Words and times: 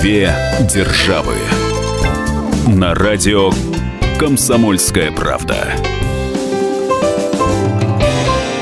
Две 0.00 0.34
державы. 0.72 1.34
На 2.66 2.94
радио 2.94 3.50
Комсомольская 4.18 5.12
правда. 5.12 5.74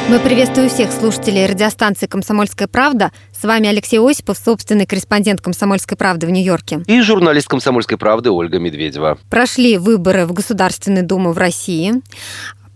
Мы 0.08 0.18
приветствуем 0.20 0.68
всех 0.68 0.90
слушателей 0.90 1.46
радиостанции 1.46 2.06
«Комсомольская 2.06 2.66
правда». 2.66 3.12
С 3.38 3.44
вами 3.44 3.68
Алексей 3.68 4.00
Осипов, 4.00 4.38
собственный 4.38 4.86
корреспондент 4.86 5.40
«Комсомольской 5.40 5.96
правды» 5.96 6.26
в 6.26 6.30
Нью-Йорке. 6.30 6.80
И 6.86 7.00
журналист 7.02 7.46
«Комсомольской 7.46 7.98
правды» 7.98 8.30
Ольга 8.30 8.58
Медведева. 8.58 9.18
Прошли 9.30 9.76
выборы 9.76 10.24
в 10.24 10.32
Государственную 10.32 11.06
Думу 11.06 11.32
в 11.32 11.38
России. 11.38 11.92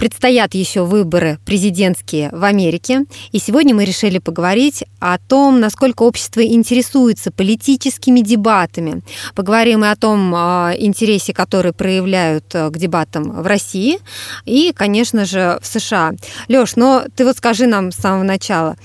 Предстоят 0.02 0.54
еще 0.54 0.82
выборы 0.84 1.38
президентские 1.46 2.30
в 2.32 2.42
Америке, 2.42 3.04
и 3.30 3.38
сегодня 3.38 3.72
мы 3.72 3.84
решили 3.84 4.18
поговорить 4.18 4.82
о 4.98 5.16
том, 5.16 5.60
насколько 5.60 6.02
общество 6.02 6.44
интересуется 6.44 7.30
политическими 7.30 8.18
дебатами. 8.18 9.02
Поговорим 9.36 9.84
и 9.84 9.86
о 9.86 9.94
том 9.94 10.34
а, 10.34 10.72
интересе, 10.76 11.32
который 11.32 11.72
проявляют 11.72 12.52
э, 12.52 12.70
к 12.70 12.79
дебатам 12.79 13.43
в 13.43 13.46
России 13.46 14.00
и, 14.44 14.72
конечно 14.74 15.24
же, 15.24 15.60
в 15.62 15.66
США. 15.68 16.14
Лёш, 16.48 16.74
но 16.74 17.04
ты 17.14 17.24
вот 17.24 17.36
скажи 17.36 17.68
нам 17.68 17.93
с 17.93 17.96
самого 17.96 18.24
начала. 18.24 18.76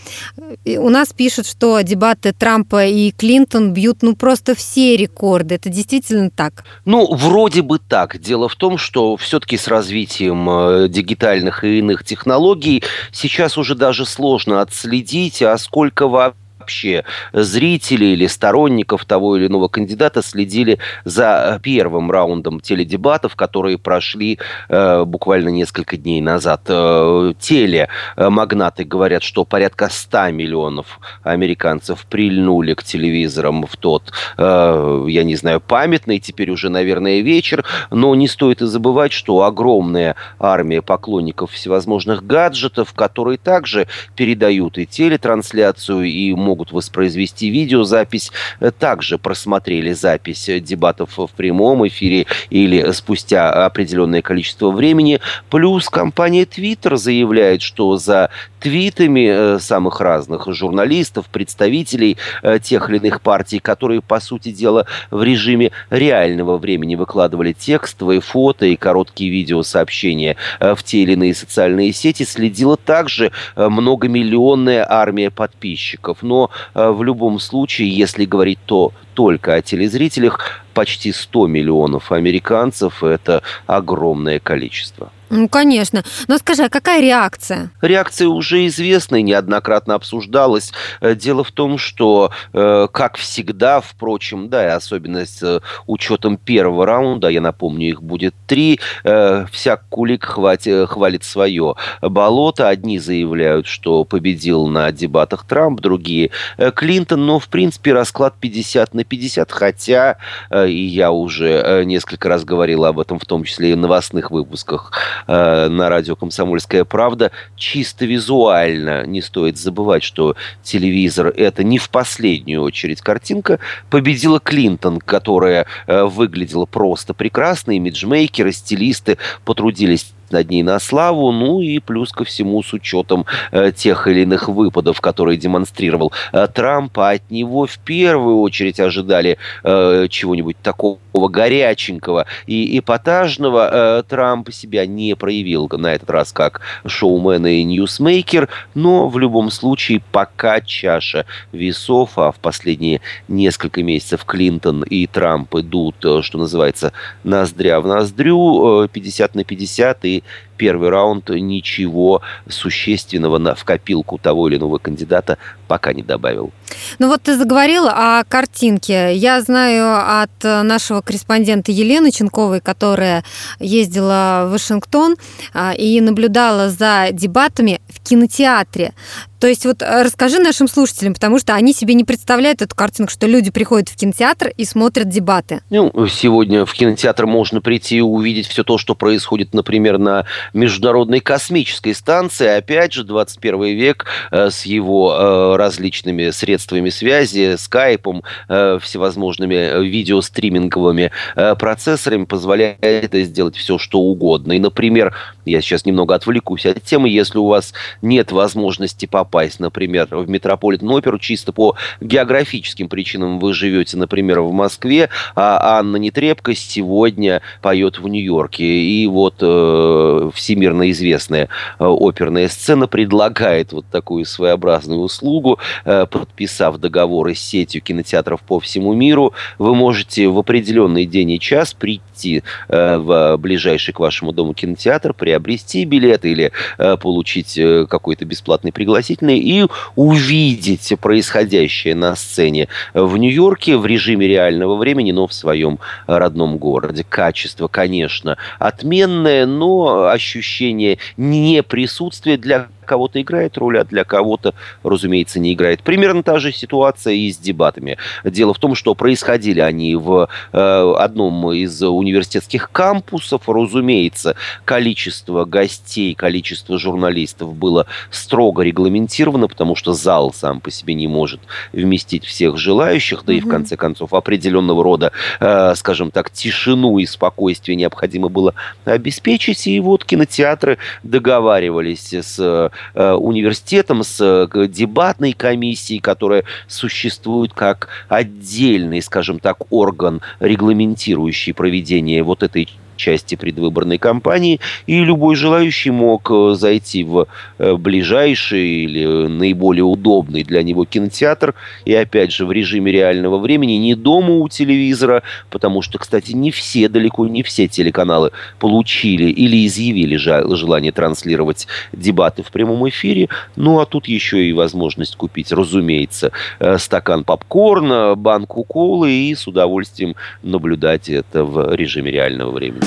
У 0.66 0.90
нас 0.90 1.14
пишут, 1.14 1.48
что 1.48 1.82
дебаты 1.82 2.32
Трампа 2.32 2.86
и 2.86 3.10
Клинтон 3.10 3.74
бьют 3.74 4.04
ну 4.04 4.16
просто 4.16 4.54
все 4.54 4.96
рекорды. 4.96 5.56
Это 5.56 5.70
действительно 5.70 6.30
так? 6.30 6.64
Ну, 6.86 7.12
вроде 7.16 7.64
бы 7.64 7.80
так. 7.80 8.20
Дело 8.20 8.48
в 8.48 8.56
том, 8.56 8.78
что 8.78 9.18
все-таки 9.18 9.58
с 9.58 9.68
развитием 9.68 10.48
э, 10.48 10.90
дигитальных 11.08 11.64
и 11.64 11.80
иных 11.80 12.04
технологий. 12.04 12.84
Сейчас 13.12 13.58
уже 13.58 13.76
даже 13.76 14.06
сложно 14.06 14.62
отследить, 14.62 15.42
а 15.42 15.58
сколько 15.58 16.08
вообще 16.08 16.47
вообще 16.68 17.06
зрители 17.32 18.06
или 18.06 18.28
сторонников 18.28 19.06
того 19.06 19.38
или 19.38 19.48
иного 19.48 19.70
кандидата 19.70 20.22
следили 20.22 20.80
за 21.06 21.60
первым 21.64 22.12
раундом 22.12 22.60
теледебатов, 22.60 23.38
которые 23.38 23.78
прошли 23.78 24.38
э, 24.68 25.06
буквально 25.06 25.48
несколько 25.48 25.96
дней 25.96 26.20
назад. 26.20 26.64
Э, 26.68 27.34
телемагнаты 27.40 28.84
говорят, 28.84 29.24
что 29.24 29.46
порядка 29.46 29.88
100 29.90 30.32
миллионов 30.32 31.00
американцев 31.24 32.06
прильнули 32.10 32.74
к 32.74 32.84
телевизорам 32.84 33.66
в 33.66 33.78
тот, 33.78 34.12
э, 34.38 35.06
я 35.08 35.24
не 35.24 35.36
знаю, 35.38 35.62
памятный 35.62 36.20
теперь 36.20 36.52
уже, 36.52 36.68
наверное, 36.70 37.22
вечер, 37.22 37.64
но 37.92 38.14
не 38.16 38.28
стоит 38.28 38.62
и 38.62 38.66
забывать, 38.66 39.14
что 39.14 39.44
огромная 39.44 40.18
армия 40.38 40.82
поклонников 40.82 41.52
всевозможных 41.52 42.26
гаджетов, 42.26 42.92
которые 42.94 43.38
также 43.38 43.88
передают 44.18 44.78
и 44.78 44.86
телетрансляцию, 44.86 46.04
и 46.04 46.34
могут 46.34 46.57
могут 46.58 46.72
воспроизвести 46.72 47.50
видеозапись, 47.50 48.32
э, 48.60 48.72
также 48.72 49.20
просмотрели 49.20 49.94
запись 49.94 50.50
дебатов 50.62 51.18
в 51.18 51.30
прямом 51.38 51.88
эфире 51.88 52.26
или 52.50 52.92
спустя 52.94 53.66
определенное 53.66 54.24
количество 54.24 54.72
времени. 54.72 55.20
Плюс 55.52 55.88
компания 55.88 56.46
Twitter 56.46 56.98
заявляет, 56.98 57.62
что 57.62 57.98
за 57.98 58.32
твитами 58.60 59.28
э, 59.30 59.60
самых 59.60 60.02
разных 60.02 60.48
журналистов, 60.48 61.26
представителей 61.32 62.18
э, 62.42 62.58
тех 62.60 62.90
или 62.90 62.98
иных 62.98 63.22
партий, 63.22 63.60
которые, 63.60 64.02
по 64.02 64.20
сути 64.20 64.52
дела, 64.52 64.88
в 65.12 65.22
режиме 65.22 65.72
реального 65.92 66.58
времени 66.58 66.96
выкладывали 66.96 67.54
текстовые 67.54 68.20
фото 68.20 68.66
и 68.66 68.76
короткие 68.76 69.30
видеосообщения 69.30 70.38
в 70.60 70.78
те 70.84 71.04
или 71.04 71.14
иные 71.14 71.36
социальные 71.36 71.94
сети, 71.94 72.24
следила 72.24 72.78
также 72.78 73.32
многомиллионная 73.56 74.86
армия 74.90 75.30
подписчиков. 75.30 76.24
Но 76.24 76.47
Э, 76.74 76.92
в 76.92 77.04
любом 77.04 77.40
случае, 77.40 77.90
если 77.90 78.26
говорить 78.26 78.60
то 78.66 78.92
только 79.14 79.56
о 79.56 79.62
телезрителях, 79.62 80.66
почти 80.78 81.12
100 81.12 81.48
миллионов 81.48 82.12
американцев– 82.12 83.04
это 83.04 83.42
огромное 83.66 84.40
количество. 84.40 85.12
Ну, 85.30 85.50
конечно. 85.50 86.04
Но 86.28 86.38
скажи, 86.38 86.64
а 86.64 86.70
какая 86.70 87.02
реакция? 87.02 87.72
Реакция 87.82 88.30
уже 88.30 88.66
известна 88.68 89.18
и 89.18 89.24
неоднократно 89.24 89.96
обсуждалась. 89.96 90.72
Э, 91.02 91.16
дело 91.16 91.44
в 91.44 91.52
том, 91.52 91.78
что, 91.78 92.32
э, 92.54 92.88
как 92.92 93.18
всегда, 93.18 93.82
впрочем, 93.82 94.50
да, 94.50 94.66
и 94.66 94.70
особенно 94.70 95.26
с 95.26 95.62
учетом 95.86 96.38
первого 96.38 96.86
раунда, 96.86 97.28
я 97.28 97.42
напомню, 97.42 97.90
их 97.90 98.02
будет 98.02 98.34
три, 98.46 98.80
вся 99.04 99.78
кулик 99.90 100.26
хватит, 100.26 100.90
хвалит 100.90 101.24
свое 101.24 101.76
болото. 102.02 102.70
Одни 102.70 103.00
заявляют, 103.00 103.68
что 103.68 104.04
победил 104.04 104.68
на 104.68 104.92
дебатах 104.92 105.46
Трамп, 105.46 105.82
другие 105.82 106.32
Клинтон, 106.76 107.26
но, 107.26 107.40
в 107.40 107.50
принципе, 107.50 107.94
расклад 107.94 108.36
50 108.40 108.94
на 108.94 109.04
50, 109.04 109.52
хотя, 109.52 110.18
э, 110.50 110.67
и 110.68 110.82
я 110.82 111.12
уже 111.12 111.50
э, 111.50 111.84
несколько 111.84 112.30
раз 112.30 112.44
говорил 112.44 112.86
об 112.86 113.00
этом, 113.00 113.20
в 113.20 113.26
том 113.26 113.44
числе 113.44 113.72
и 113.72 113.74
в 113.74 113.78
новостных 113.78 114.32
выпусках 114.32 114.92
э, 115.28 115.68
на 115.68 115.90
радио 115.90 116.16
«Комсомольская 116.16 116.86
правда», 116.86 117.32
чисто 117.56 118.06
визуально 118.06 119.06
не 119.06 119.22
стоит 119.22 119.58
забывать, 119.58 120.04
что 120.04 120.36
телевизор– 120.64 121.28
это 121.36 121.64
не 121.64 121.78
в 121.78 121.90
последнюю 121.90 122.62
очередь 122.62 123.02
картинка. 123.02 123.60
Победила 123.90 124.40
Клинтон, 124.40 125.00
которая 125.00 125.66
выглядела 125.88 126.66
просто 126.66 127.14
прекрасно, 127.14 127.72
имиджмейкеры, 127.72 128.52
стилисты 128.52 129.18
потрудились 129.46 130.14
над 130.32 130.50
ней 130.50 130.64
на 130.64 130.80
славу, 130.80 131.32
ну 131.32 131.62
и 131.62 131.80
плюс 131.80 132.12
ко 132.12 132.24
всему 132.24 132.62
с 132.64 132.74
учетом 132.74 133.26
э, 133.52 133.72
тех 133.72 134.08
или 134.08 134.22
иных 134.22 134.50
выпадов, 134.50 135.02
которые 135.02 135.38
демонстрировал 135.38 136.12
э, 136.32 136.48
Трамп, 136.54 136.98
а 137.00 137.12
от 137.12 137.30
него 137.32 137.66
в 137.66 137.78
первую 137.80 138.40
очередь 138.40 138.80
ожидали 138.80 139.38
э, 139.64 140.08
чего-нибудь 140.10 140.58
такого 140.62 141.00
горяченького 141.14 142.26
и 142.46 142.80
эпатажного. 142.80 144.00
Э, 144.00 144.04
Трамп 144.08 144.52
себя 144.52 144.86
не 144.86 145.16
проявил 145.16 145.68
на 145.72 145.94
этот 145.94 146.10
раз 146.10 146.32
как 146.32 146.62
шоумен 146.86 147.46
и 147.48 147.64
ньюсмейкер, 147.64 148.50
но 148.76 149.08
в 149.08 149.18
любом 149.18 149.52
случае 149.52 150.02
пока 150.12 150.62
чаша 150.62 151.26
весов, 151.52 152.18
а 152.18 152.32
в 152.32 152.40
последние 152.40 153.02
несколько 153.28 153.84
месяцев 153.84 154.26
Клинтон 154.26 154.84
и 154.84 155.08
Трамп 155.08 155.56
идут, 155.56 155.96
э, 156.06 156.22
что 156.22 156.38
называется, 156.38 156.94
ноздря 157.24 157.80
в 157.82 157.88
ноздрю, 157.88 158.88
50 158.88 159.36
э, 159.36 159.38
на 159.38 159.44
50, 159.44 160.06
и 160.06 160.17
первый 160.58 160.90
раунд 160.90 161.30
ничего 161.30 162.22
существенного 162.50 163.38
на, 163.38 163.56
в 163.56 163.64
копилку 163.64 164.18
того 164.18 164.50
или 164.50 164.58
иного 164.58 164.78
кандидата 164.80 165.38
пока 165.68 165.94
не 165.94 166.04
добавил. 166.04 166.52
Ну 167.00 167.08
вот 167.08 167.22
ты 167.24 167.38
заговорила 167.38 167.92
о 167.92 168.24
картинке. 168.24 169.16
Я 169.16 169.42
знаю 169.42 170.22
от 170.22 170.44
нашего 170.44 171.02
корреспондента 171.02 171.72
Елены 171.72 172.12
Ченковой, 172.12 172.60
которая 172.60 173.24
ездила 173.60 174.46
в 174.48 174.52
Вашингтон 174.52 175.16
а, 175.54 175.74
и 175.74 176.02
наблюдала 176.02 176.70
за 176.70 177.10
дебатами 177.12 177.82
в 177.88 178.02
кинотеатре. 178.02 178.94
То 179.40 179.48
есть 179.48 179.66
вот 179.66 179.82
э, 179.82 180.04
расскажи 180.04 180.40
нашим 180.40 180.68
слушателям, 180.68 181.14
потому 181.14 181.38
что 181.38 181.54
они 181.54 181.74
себе 181.74 181.94
не 181.94 182.04
представляют 182.04 182.62
эту 182.62 182.76
картинку, 182.76 183.12
что 183.12 183.28
люди 183.28 183.52
приходят 183.52 183.90
в 183.90 183.96
кинотеатр 183.96 184.52
и 184.58 184.66
смотрят 184.66 185.10
дебаты. 185.10 185.62
Ну, 185.70 185.92
сегодня 186.08 186.66
в 186.66 186.74
кинотеатр 186.74 187.28
можно 187.28 187.62
прийти 187.62 187.98
и 187.98 188.02
увидеть 188.02 188.48
все 188.48 188.64
то, 188.64 188.78
что 188.78 188.96
происходит, 188.96 189.54
например, 189.54 190.00
на 190.00 190.26
Международной 190.54 191.20
космической 191.20 191.94
станции. 191.94 192.48
Опять 192.48 192.94
же, 192.94 193.04
21 193.04 193.64
век 193.78 194.06
э, 194.32 194.50
с 194.50 194.66
его 194.66 195.14
э, 195.14 195.56
различными 195.58 196.32
средствами 196.32 196.90
связи, 196.90 197.56
скайпом, 197.58 198.24
всевозможными 198.48 199.84
видеостриминговыми 199.84 201.12
процессорами 201.60 202.26
позволяет 202.26 202.78
это 202.82 203.22
сделать 203.24 203.56
все, 203.56 203.78
что 203.78 204.00
угодно. 204.00 204.54
И, 204.54 204.60
например, 204.60 205.16
я 205.46 205.62
сейчас 205.62 205.86
немного 205.86 206.16
отвлекусь 206.16 206.66
от 206.66 206.84
темы, 206.84 207.10
если 207.10 207.38
у 207.38 207.48
вас 207.48 207.74
нет 208.02 208.32
возможности 208.32 209.06
попасть 209.06 209.27
попасть, 209.28 209.60
например, 209.60 210.08
в 210.10 210.30
Метрополитен 210.30 210.90
оперу 210.90 211.20
чисто 211.20 211.52
по 211.52 211.76
географическим 212.00 212.88
причинам 212.88 213.40
вы 213.40 213.54
живете, 213.54 213.98
например, 213.98 214.40
в 214.40 214.54
Москве, 214.54 215.10
а 215.36 215.78
Анна 215.80 215.98
Нетребко 215.98 216.56
сегодня 216.56 217.42
поет 217.62 218.00
в 218.00 218.08
Нью-Йорке. 218.08 218.64
И 218.64 219.06
вот 219.08 219.36
э, 219.42 220.32
всемирно 220.34 220.90
известная 220.92 221.50
э, 221.80 221.86
оперная 221.86 222.48
сцена 222.48 222.88
предлагает 222.88 223.74
вот 223.74 223.86
такую 223.92 224.26
своеобразную 224.26 225.02
услугу, 225.02 225.60
э, 225.84 226.06
подписав 226.10 226.78
договоры 226.78 227.36
с 227.36 227.40
сетью 227.40 227.82
кинотеатров 227.82 228.42
по 228.42 228.60
всему 228.60 228.94
миру, 228.94 229.34
вы 229.60 229.76
можете 229.76 230.28
в 230.30 230.38
определенный 230.40 231.06
день 231.06 231.32
и 231.32 231.40
час 231.40 231.74
прийти 231.74 232.44
э, 232.70 232.98
в 232.98 233.38
ближайший 233.38 233.94
к 233.94 234.00
вашему 234.00 234.32
дому 234.32 234.54
кинотеатр, 234.54 235.14
приобрести 235.14 235.84
билет 235.84 236.24
или 236.24 236.52
э, 236.78 236.98
получить 236.98 237.58
э, 237.58 237.86
какой-то 237.90 238.24
бесплатный 238.26 238.72
пригласитель 238.72 239.17
действительно 239.18 239.32
и 239.32 239.68
увидеть 239.96 240.94
происходящее 241.00 241.96
на 241.96 242.16
сцене 242.16 242.68
в 242.94 243.18
Нью-Йорке 243.18 243.78
в 243.78 243.86
режиме 243.86 244.28
реального 244.28 244.76
времени, 244.76 245.12
но 245.12 245.28
в 245.28 245.34
своем 245.34 245.80
родном 246.08 246.58
городе. 246.58 247.06
Качество, 247.08 247.68
конечно, 247.68 248.38
отменное, 248.60 249.46
но 249.46 250.08
ощущение 250.08 251.00
неприсутствия 251.18 252.38
для 252.38 252.68
кого-то 252.88 253.22
играет 253.22 253.58
роль, 253.58 253.80
а 253.80 253.84
для 253.84 254.04
кого-то, 254.04 254.56
разумеется, 254.84 255.40
не 255.40 255.54
играет. 255.54 255.84
Примерно 255.84 256.24
та 256.24 256.40
же 256.40 256.52
ситуация 256.52 257.14
и 257.14 257.32
с 257.32 257.38
дебатами. 257.38 257.98
Дело 258.24 258.54
в 258.54 258.60
том, 258.60 258.74
что 258.74 258.96
происходили 258.96 259.60
они 259.60 259.96
в 259.96 260.28
э, 260.54 260.94
одном 260.98 261.52
из 261.52 261.82
университетских 261.84 262.72
кампусов. 262.72 263.48
Разумеется, 263.48 264.36
количество 264.66 265.46
гостей, 265.46 266.16
количество 266.16 266.80
журналистов 266.80 267.54
было 267.54 267.86
строго 268.10 268.64
регламентировано, 268.64 269.48
потому 269.48 269.76
что 269.76 269.94
зал 269.94 270.34
сам 270.34 270.60
по 270.60 270.72
себе 270.72 270.94
не 270.94 271.08
может 271.08 271.42
вместить 271.74 272.26
всех 272.26 272.58
желающих, 272.58 273.24
да 273.26 273.34
угу. 273.34 273.38
и 273.38 273.42
в 273.42 273.48
конце 273.48 273.76
концов 273.76 274.14
определенного 274.14 274.84
рода, 274.84 275.12
э, 275.40 275.76
скажем 275.76 276.12
так, 276.12 276.32
тишину 276.32 276.98
и 276.98 277.06
спокойствие 277.06 277.76
необходимо 277.76 278.30
было 278.30 278.54
обеспечить. 278.86 279.68
И 279.68 279.80
вот 279.80 280.06
кинотеатры 280.06 280.78
договаривались 281.04 282.14
с 282.14 282.72
университетом, 282.94 284.04
с 284.04 284.20
э, 284.22 284.68
дебатной 284.68 285.34
комиссией, 285.34 286.00
которая 286.00 286.44
существует 286.68 287.54
как 287.54 287.90
отдельный, 288.08 289.02
скажем 289.02 289.40
так, 289.40 289.58
орган, 289.72 290.22
регламентирующий 290.40 291.54
проведение 291.54 292.24
вот 292.24 292.44
этой 292.44 292.70
части 292.98 293.36
предвыборной 293.36 293.98
кампании, 293.98 294.60
и 294.86 295.04
любой 295.04 295.36
желающий 295.36 295.92
мог 295.92 296.30
э, 296.30 296.56
зайти 296.56 297.04
в 297.04 297.28
э, 297.58 297.76
ближайший 297.76 298.84
или 298.84 299.06
наиболее 299.28 299.84
удобный 299.84 300.44
для 300.44 300.64
него 300.64 300.86
кинотеатр, 300.86 301.54
и 301.86 301.94
опять 301.94 302.34
же 302.34 302.46
в 302.46 302.52
режиме 302.52 302.92
реального 302.92 303.38
времени, 303.38 303.74
не 303.74 303.96
дома 303.96 304.36
у 304.36 304.50
телевизора, 304.50 305.24
потому 305.50 305.82
что, 305.82 305.98
кстати, 306.00 306.34
не 306.34 306.52
все, 306.52 306.90
далеко 306.90 307.26
не 307.28 307.44
все 307.44 307.68
телеканалы 307.68 308.32
получили 308.60 309.26
или 309.26 309.66
изъявили 309.66 310.18
желание 310.18 310.92
транслировать 310.92 311.68
дебаты 311.94 312.44
в 312.44 312.52
прямом 312.52 312.88
эфире, 312.90 313.30
ну 313.56 313.80
а 313.80 313.86
тут 313.86 314.08
еще 314.08 314.44
и 314.44 314.54
возможность 314.54 315.16
купить, 315.16 315.52
разумеется, 315.52 316.32
э, 316.60 316.78
стакан 316.78 317.24
попкорна, 317.24 318.16
банку 318.16 318.64
колы 318.64 319.12
и 319.12 319.36
с 319.36 319.48
удовольствием 319.48 320.16
наблюдать 320.44 321.10
это 321.10 321.44
в 321.44 321.76
режиме 321.76 322.12
реального 322.12 322.52
времени. 322.52 322.87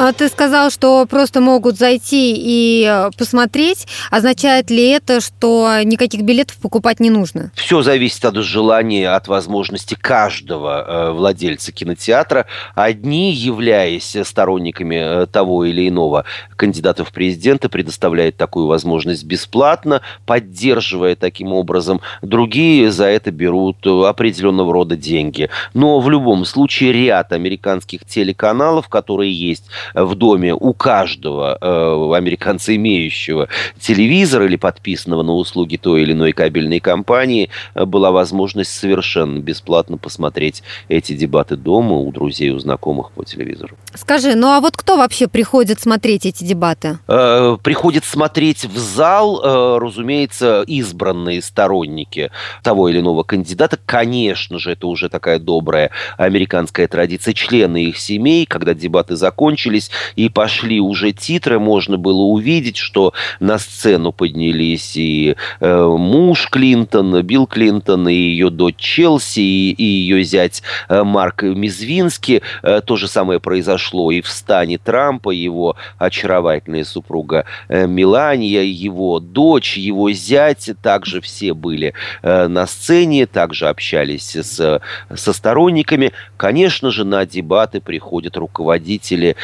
А 0.00 0.12
ты 0.12 0.28
сказал, 0.28 0.70
что 0.70 1.06
просто 1.06 1.40
могут 1.40 1.76
зайти 1.76 2.32
и 2.36 2.86
э, 2.88 3.10
посмотреть. 3.18 3.88
Означает 4.12 4.70
ли 4.70 4.90
это, 4.90 5.20
что 5.20 5.68
никаких 5.82 6.22
билетов 6.22 6.56
покупать 6.58 7.00
не 7.00 7.10
нужно? 7.10 7.50
Все 7.56 7.82
зависит 7.82 8.24
от 8.24 8.36
желания, 8.36 9.10
от 9.10 9.26
возможности 9.26 9.96
каждого 10.00 10.84
э, 10.86 11.10
владельца 11.10 11.72
кинотеатра. 11.72 12.46
Одни, 12.76 13.32
являясь 13.32 14.16
сторонниками 14.22 15.22
э, 15.22 15.26
того 15.26 15.64
или 15.64 15.88
иного 15.88 16.24
кандидата 16.54 17.04
в 17.04 17.10
президенты, 17.10 17.68
предоставляют 17.68 18.36
такую 18.36 18.68
возможность 18.68 19.24
бесплатно, 19.24 20.00
поддерживая 20.26 21.16
таким 21.16 21.52
образом. 21.52 22.02
Другие 22.22 22.92
за 22.92 23.06
это 23.06 23.32
берут 23.32 23.84
определенного 23.84 24.72
рода 24.72 24.94
деньги. 24.94 25.50
Но 25.74 25.98
в 25.98 26.08
любом 26.08 26.44
случае 26.44 26.92
ряд 26.92 27.32
американских 27.32 28.04
телеканалов, 28.04 28.88
которые 28.88 29.32
есть 29.32 29.64
в 29.94 30.14
доме 30.14 30.54
у 30.54 30.72
каждого 30.72 31.58
э, 31.60 32.16
американца, 32.16 32.74
имеющего 32.74 33.48
телевизор 33.80 34.42
или 34.42 34.56
подписанного 34.56 35.22
на 35.22 35.34
услуги 35.34 35.76
той 35.76 36.02
или 36.02 36.12
иной 36.12 36.32
кабельной 36.32 36.80
компании, 36.80 37.50
э, 37.74 37.84
была 37.84 38.10
возможность 38.10 38.72
совершенно 38.72 39.38
бесплатно 39.38 39.98
посмотреть 39.98 40.62
эти 40.88 41.14
дебаты 41.14 41.56
дома 41.56 41.96
у 41.96 42.10
друзей, 42.12 42.50
у 42.50 42.58
знакомых 42.58 43.10
по 43.12 43.24
телевизору. 43.24 43.76
Скажи, 43.94 44.34
ну 44.34 44.48
а 44.48 44.60
вот 44.60 44.76
кто 44.76 44.96
вообще 44.96 45.28
приходит 45.28 45.80
смотреть 45.80 46.26
эти 46.26 46.44
дебаты? 46.44 46.98
Э, 47.08 47.56
приходит 47.62 48.04
смотреть 48.04 48.64
в 48.64 48.78
зал, 48.78 49.40
э, 49.42 49.78
разумеется, 49.78 50.62
избранные 50.66 51.42
сторонники 51.42 52.30
того 52.62 52.88
или 52.88 53.00
иного 53.00 53.22
кандидата. 53.22 53.78
Конечно 53.84 54.58
же, 54.58 54.72
это 54.72 54.86
уже 54.86 55.08
такая 55.08 55.38
добрая 55.38 55.90
американская 56.16 56.88
традиция. 56.88 57.34
Члены 57.34 57.84
их 57.84 57.98
семей, 57.98 58.46
когда 58.46 58.74
дебаты 58.74 59.16
закончились, 59.16 59.77
закончились 59.78 59.90
и 60.16 60.28
пошли 60.28 60.80
уже 60.80 61.12
титры, 61.12 61.58
можно 61.58 61.96
было 61.96 62.22
увидеть, 62.22 62.76
что 62.76 63.12
на 63.40 63.58
сцену 63.58 64.12
поднялись 64.12 64.96
и 64.96 65.36
э, 65.60 65.96
муж 65.98 66.48
Клинтон, 66.50 67.22
Билл 67.22 67.46
Клинтон, 67.46 68.08
и 68.08 68.14
ее 68.14 68.50
дочь 68.50 68.76
Челси, 68.76 69.40
и, 69.40 69.70
и 69.72 69.84
ее 69.84 70.22
зять 70.24 70.62
э, 70.88 71.02
Марк 71.02 71.42
Мизвинский. 71.42 72.42
Э, 72.62 72.80
то 72.84 72.96
же 72.96 73.08
самое 73.08 73.40
произошло 73.40 74.10
и 74.10 74.20
в 74.20 74.28
стане 74.28 74.78
Трампа, 74.78 75.30
его 75.30 75.76
очаровательная 75.98 76.84
супруга 76.84 77.44
э, 77.68 77.86
Мелания, 77.86 78.62
его 78.62 79.20
дочь, 79.20 79.76
его 79.76 80.10
зять, 80.12 80.70
также 80.82 81.20
все 81.20 81.54
были 81.54 81.94
э, 82.22 82.48
на 82.48 82.66
сцене, 82.66 83.26
также 83.26 83.68
общались 83.68 84.36
с, 84.36 84.80
со 85.14 85.32
сторонниками. 85.32 86.12
Конечно 86.36 86.90
же, 86.90 87.04
на 87.04 87.26
дебаты 87.26 87.80
приходят 87.80 88.36
руководители 88.36 89.36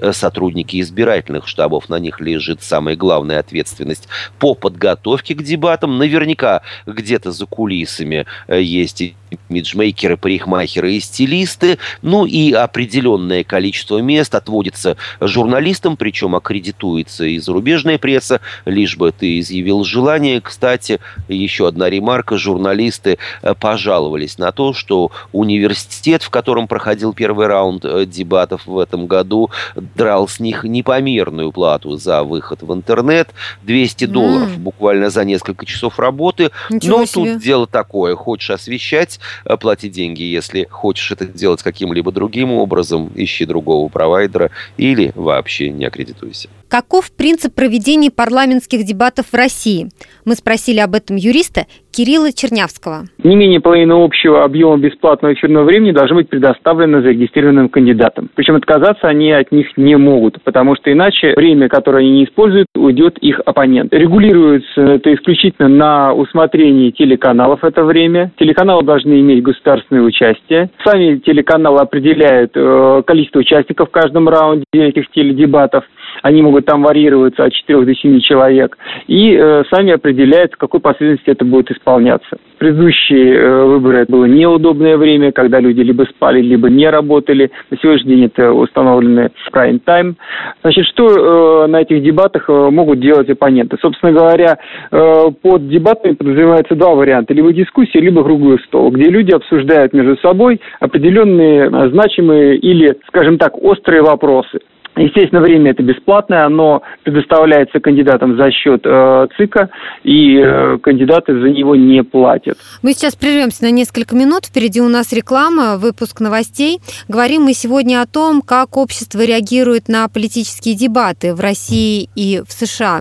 э, 0.00 0.12
сотрудники 0.12 0.80
избирательных 0.80 1.46
штабов. 1.48 1.88
На 1.88 1.98
них 1.98 2.20
лежит 2.20 2.62
самая 2.62 2.96
главная 2.96 3.40
ответственность 3.40 4.08
по 4.38 4.54
подготовке 4.54 5.34
к 5.34 5.42
дебатам. 5.42 5.98
Наверняка 5.98 6.62
где-то 6.86 7.32
за 7.32 7.46
кулисами 7.46 8.26
э, 8.48 8.62
есть 8.62 9.00
и 9.00 9.16
имиджмейкеры, 9.48 10.16
парикмахеры 10.16 10.94
и 10.94 11.00
стилисты. 11.00 11.78
Ну 12.02 12.24
и 12.24 12.52
определенное 12.52 13.44
количество 13.44 13.98
мест 13.98 14.34
отводится 14.34 14.96
журналистам, 15.20 15.96
причем 15.96 16.34
аккредитуется 16.34 17.24
и 17.24 17.38
зарубежная 17.38 17.98
пресса, 17.98 18.40
лишь 18.64 18.96
бы 18.96 19.12
ты 19.12 19.40
изъявил 19.40 19.84
желание. 19.84 20.40
Кстати, 20.40 21.00
еще 21.28 21.68
одна 21.68 21.90
ремарка. 21.90 22.36
Журналисты 22.36 23.18
э, 23.42 23.54
пожаловались 23.54 24.38
на 24.38 24.52
то, 24.52 24.72
что 24.72 25.10
университет, 25.32 26.22
в 26.22 26.30
котором 26.30 26.68
проходил 26.68 27.12
первый 27.12 27.46
раунд 27.46 27.84
дебатов 28.08 28.66
в 28.66 28.78
этом 28.78 29.06
году, 29.06 29.50
драл 29.74 30.28
с 30.28 30.40
них 30.40 30.64
непомерную 30.64 31.52
плату 31.52 31.96
за 31.96 32.22
выход 32.22 32.62
в 32.62 32.72
интернет. 32.72 33.30
200 33.62 34.06
долларов 34.06 34.50
mm. 34.50 34.58
буквально 34.58 35.10
за 35.10 35.24
несколько 35.24 35.66
часов 35.66 35.98
работы. 35.98 36.50
Ничего 36.70 36.98
Но 36.98 37.06
себе. 37.06 37.32
тут 37.34 37.42
дело 37.42 37.66
такое. 37.66 38.14
Хочешь 38.14 38.50
освещать, 38.50 39.20
э, 39.44 39.56
плати 39.56 39.88
деньги. 39.88 40.22
Если 40.22 40.66
хочешь 40.70 41.10
это 41.10 41.26
делать 41.26 41.62
каким-либо 41.62 42.12
другим 42.12 42.52
образом, 42.52 43.10
ищи 43.14 43.44
другого 43.44 43.88
провайдера 43.88 44.50
или 44.76 45.12
вообще 45.14 45.70
не 45.70 45.84
аккредитуйся. 45.84 46.48
Каков 46.74 47.12
принцип 47.16 47.54
проведения 47.54 48.10
парламентских 48.10 48.84
дебатов 48.84 49.26
в 49.26 49.34
России? 49.34 49.90
Мы 50.24 50.34
спросили 50.34 50.80
об 50.80 50.96
этом 50.96 51.14
юриста 51.14 51.66
Кирилла 51.92 52.32
Чернявского. 52.32 53.04
Не 53.22 53.36
менее 53.36 53.60
половины 53.60 53.92
общего 53.92 54.42
объема 54.42 54.78
бесплатного 54.78 55.34
эфирного 55.34 55.62
времени 55.62 55.92
должно 55.92 56.16
быть 56.16 56.28
предоставлено 56.28 57.00
зарегистрированным 57.02 57.68
кандидатам. 57.68 58.28
Причем 58.34 58.56
отказаться 58.56 59.06
они 59.06 59.30
от 59.30 59.52
них 59.52 59.68
не 59.76 59.96
могут, 59.96 60.42
потому 60.42 60.74
что 60.74 60.92
иначе 60.92 61.34
время, 61.36 61.68
которое 61.68 61.98
они 61.98 62.10
не 62.10 62.24
используют, 62.24 62.66
уйдет 62.74 63.18
их 63.18 63.40
оппонент. 63.46 63.94
Регулируется 63.94 64.80
это 64.80 65.14
исключительно 65.14 65.68
на 65.68 66.12
усмотрении 66.12 66.90
телеканалов 66.90 67.62
это 67.62 67.84
время. 67.84 68.32
Телеканалы 68.36 68.82
должны 68.82 69.20
иметь 69.20 69.44
государственное 69.44 70.02
участие. 70.02 70.70
Сами 70.84 71.18
телеканалы 71.18 71.82
определяют 71.82 72.50
э, 72.56 73.02
количество 73.06 73.38
участников 73.38 73.90
в 73.90 73.92
каждом 73.92 74.28
раунде 74.28 74.64
этих 74.72 75.08
теледебатов. 75.12 75.84
Они 76.24 76.40
могут 76.40 76.64
там 76.64 76.82
варьироваться 76.82 77.44
от 77.44 77.52
4 77.52 77.84
до 77.84 77.94
7 77.94 78.18
человек. 78.20 78.78
И 79.08 79.36
э, 79.36 79.62
сами 79.70 79.92
определяют, 79.92 80.54
в 80.54 80.56
какой 80.56 80.80
последовательности 80.80 81.28
это 81.28 81.44
будет 81.44 81.70
исполняться. 81.70 82.38
Предыдущие 82.56 83.34
э, 83.34 83.64
выборы 83.66 83.98
это 83.98 84.12
было 84.12 84.24
неудобное 84.24 84.96
время, 84.96 85.32
когда 85.32 85.60
люди 85.60 85.82
либо 85.82 86.04
спали, 86.04 86.40
либо 86.40 86.70
не 86.70 86.88
работали. 86.88 87.50
На 87.70 87.76
сегодняшний 87.76 88.16
день 88.16 88.24
это 88.34 88.54
установленный 88.54 89.28
прайм-тайм. 89.52 90.16
Значит, 90.62 90.86
что 90.86 91.08
э, 91.08 91.66
на 91.66 91.82
этих 91.82 92.02
дебатах 92.02 92.48
э, 92.48 92.70
могут 92.70 93.00
делать 93.00 93.28
оппоненты? 93.28 93.76
Собственно 93.82 94.12
говоря, 94.12 94.56
э, 94.90 95.24
под 95.42 95.68
дебатами 95.68 96.14
подразумеваются 96.14 96.74
два 96.74 96.94
варианта. 96.94 97.34
Либо 97.34 97.52
дискуссия, 97.52 98.00
либо 98.00 98.24
круглый 98.24 98.58
стол, 98.60 98.90
где 98.90 99.10
люди 99.10 99.32
обсуждают 99.32 99.92
между 99.92 100.16
собой 100.22 100.58
определенные 100.80 101.66
э, 101.66 101.90
значимые 101.90 102.56
или, 102.56 102.96
скажем 103.08 103.36
так, 103.36 103.62
острые 103.62 104.00
вопросы. 104.00 104.60
Естественно, 104.96 105.40
время 105.42 105.72
это 105.72 105.82
бесплатное, 105.82 106.46
оно 106.46 106.82
предоставляется 107.02 107.80
кандидатам 107.80 108.36
за 108.36 108.50
счет 108.50 108.82
э, 108.84 109.26
ЦИКа, 109.36 109.70
и 110.04 110.38
э, 110.38 110.78
кандидаты 110.78 111.38
за 111.40 111.48
него 111.48 111.74
не 111.74 112.02
платят. 112.02 112.58
Мы 112.82 112.92
сейчас 112.92 113.16
прервемся 113.16 113.64
на 113.64 113.70
несколько 113.70 114.14
минут. 114.14 114.46
Впереди 114.46 114.80
у 114.80 114.88
нас 114.88 115.12
реклама, 115.12 115.78
выпуск 115.78 116.20
новостей. 116.20 116.78
Говорим 117.08 117.42
мы 117.42 117.54
сегодня 117.54 118.02
о 118.02 118.06
том, 118.06 118.40
как 118.40 118.76
общество 118.76 119.20
реагирует 119.24 119.88
на 119.88 120.08
политические 120.08 120.76
дебаты 120.76 121.34
в 121.34 121.40
России 121.40 122.08
и 122.14 122.42
в 122.46 122.52
США. 122.52 123.00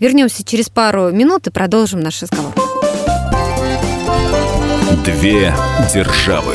Вернемся 0.00 0.44
через 0.44 0.70
пару 0.70 1.10
минут 1.12 1.46
и 1.46 1.52
продолжим 1.52 2.00
наш 2.00 2.22
разговор. 2.22 2.52
Две 5.04 5.52
державы. 5.92 6.54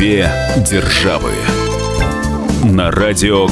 Две 0.00 0.32
державы. 0.66 1.30
На 2.64 2.90
радио 2.90 3.48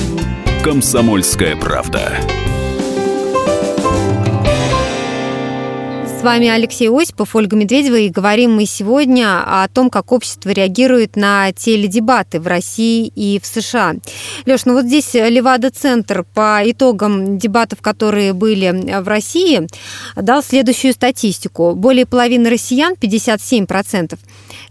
«Комсомольская 0.65 1.55
правда». 1.57 2.11
С 6.07 6.23
вами 6.23 6.49
Алексей 6.49 6.89
Осипов, 6.89 7.37
Ольга 7.37 7.55
Медведева, 7.55 7.97
и 7.97 8.09
говорим 8.09 8.57
мы 8.57 8.65
сегодня 8.65 9.43
о 9.45 9.69
том, 9.69 9.91
как 9.91 10.11
общество 10.11 10.49
реагирует 10.49 11.17
на 11.17 11.53
теледебаты 11.53 12.41
в 12.41 12.47
России 12.47 13.13
и 13.15 13.39
в 13.39 13.47
США. 13.47 13.97
Леш, 14.47 14.65
ну 14.65 14.73
вот 14.73 14.87
здесь 14.87 15.13
Левада-центр 15.13 16.25
по 16.35 16.63
итогам 16.65 17.37
дебатов, 17.37 17.83
которые 17.83 18.33
были 18.33 19.01
в 19.01 19.07
России, 19.07 19.69
дал 20.17 20.43
следующую 20.43 20.95
статистику. 20.95 21.75
Более 21.75 22.07
половины 22.07 22.49
россиян, 22.49 22.95
57%, 22.95 24.19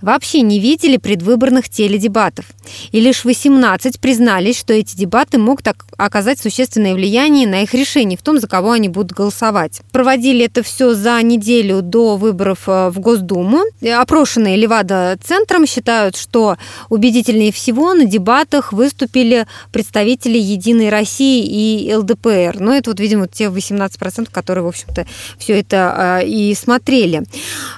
вообще 0.02 0.42
не 0.42 0.60
видели 0.60 0.98
предвыборных 0.98 1.70
теледебатов. 1.70 2.46
И 2.92 3.00
лишь 3.00 3.26
18 3.26 4.00
признались, 4.00 4.60
что 4.60 4.74
эти 4.74 4.96
дебаты 4.96 5.38
могут 5.38 5.68
оказать 5.98 6.40
существенное 6.40 6.94
влияние 6.94 7.48
на 7.48 7.64
их 7.64 7.74
решение 7.74 8.18
в 8.18 8.22
том, 8.22 8.40
за 8.40 8.48
кого 8.48 8.72
они 8.72 8.90
будут 8.90 9.14
голосовать. 9.14 9.82
Проводили 9.92 10.46
это 10.46 10.64
все 10.64 10.94
за 10.94 11.22
неделю 11.22 11.82
до 11.82 12.16
выборов 12.16 12.64
э, 12.68 12.90
в 12.90 13.00
Госдуму. 13.00 13.62
Опрошенные 13.82 14.58
Левада-центром 14.58 15.66
считают, 15.66 16.16
что 16.16 16.58
убедительнее 16.90 17.52
всего 17.52 17.94
на 17.94 18.06
дебатах 18.06 18.74
выступили 18.74 19.48
представители 19.72 20.38
«Единой 20.38 20.90
России» 20.90 21.46
и 21.46 21.94
ЛДПР. 21.94 22.60
Но 22.60 22.74
это 22.74 22.92
вот, 22.92 23.00
видимо, 23.00 23.28
те 23.28 23.46
18%, 23.46 24.30
которые, 24.32 24.64
в 24.64 24.68
общем-то, 24.68 25.06
все 25.38 25.60
это 25.60 26.20
э, 26.22 26.28
и 26.28 26.54
смотрели. 26.56 27.24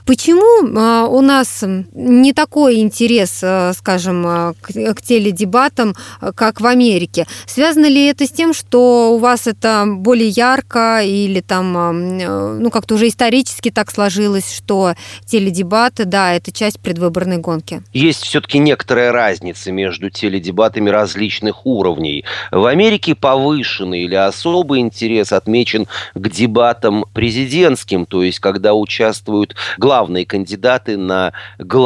Почему 0.06 0.68
э, 0.68 1.08
у 1.08 1.22
нас 1.22 1.64
не 2.00 2.34
такой 2.34 2.78
интерес, 2.80 3.44
скажем, 3.78 4.56
к 4.62 5.02
теледебатам, 5.02 5.96
как 6.36 6.62
в 6.62 6.66
Америке? 6.66 7.28
Связано 7.46 7.88
ли 7.88 8.06
это 8.06 8.26
с 8.26 8.32
тем, 8.32 8.54
что 8.54 9.14
у 9.14 9.18
вас 9.18 9.48
это 9.48 9.86
более 9.86 10.30
ярко 10.30 11.02
или 11.04 11.42
там, 11.42 12.18
ну, 12.62 12.72
как-то 12.72 12.96
уже 12.96 13.08
исторически 13.10 13.70
так 13.70 13.92
сложилось, 13.92 14.52
что 14.52 14.94
теледебаты, 15.26 16.06
да, 16.06 16.34
это 16.34 16.52
часть 16.52 16.80
предвыборной 16.80 17.38
гонки? 17.38 17.84
Есть 17.92 18.24
все-таки 18.24 18.60
некоторая 18.60 19.12
разница 19.12 19.72
между 19.72 20.10
теледебатами 20.10 20.90
различных 20.90 21.66
уровней. 21.66 22.24
В 22.52 22.66
Америке 22.66 23.14
повышенный 23.16 24.04
или 24.04 24.16
особый 24.16 24.80
интерес 24.80 25.32
отмечен 25.32 25.88
к 26.16 26.30
дебатам 26.30 27.06
президентским, 27.14 28.06
то 28.06 28.24
есть 28.24 28.40
когда 28.40 28.74
участвуют 28.74 29.56
главные 29.78 30.26
кандидаты 30.26 30.96
на 30.96 31.34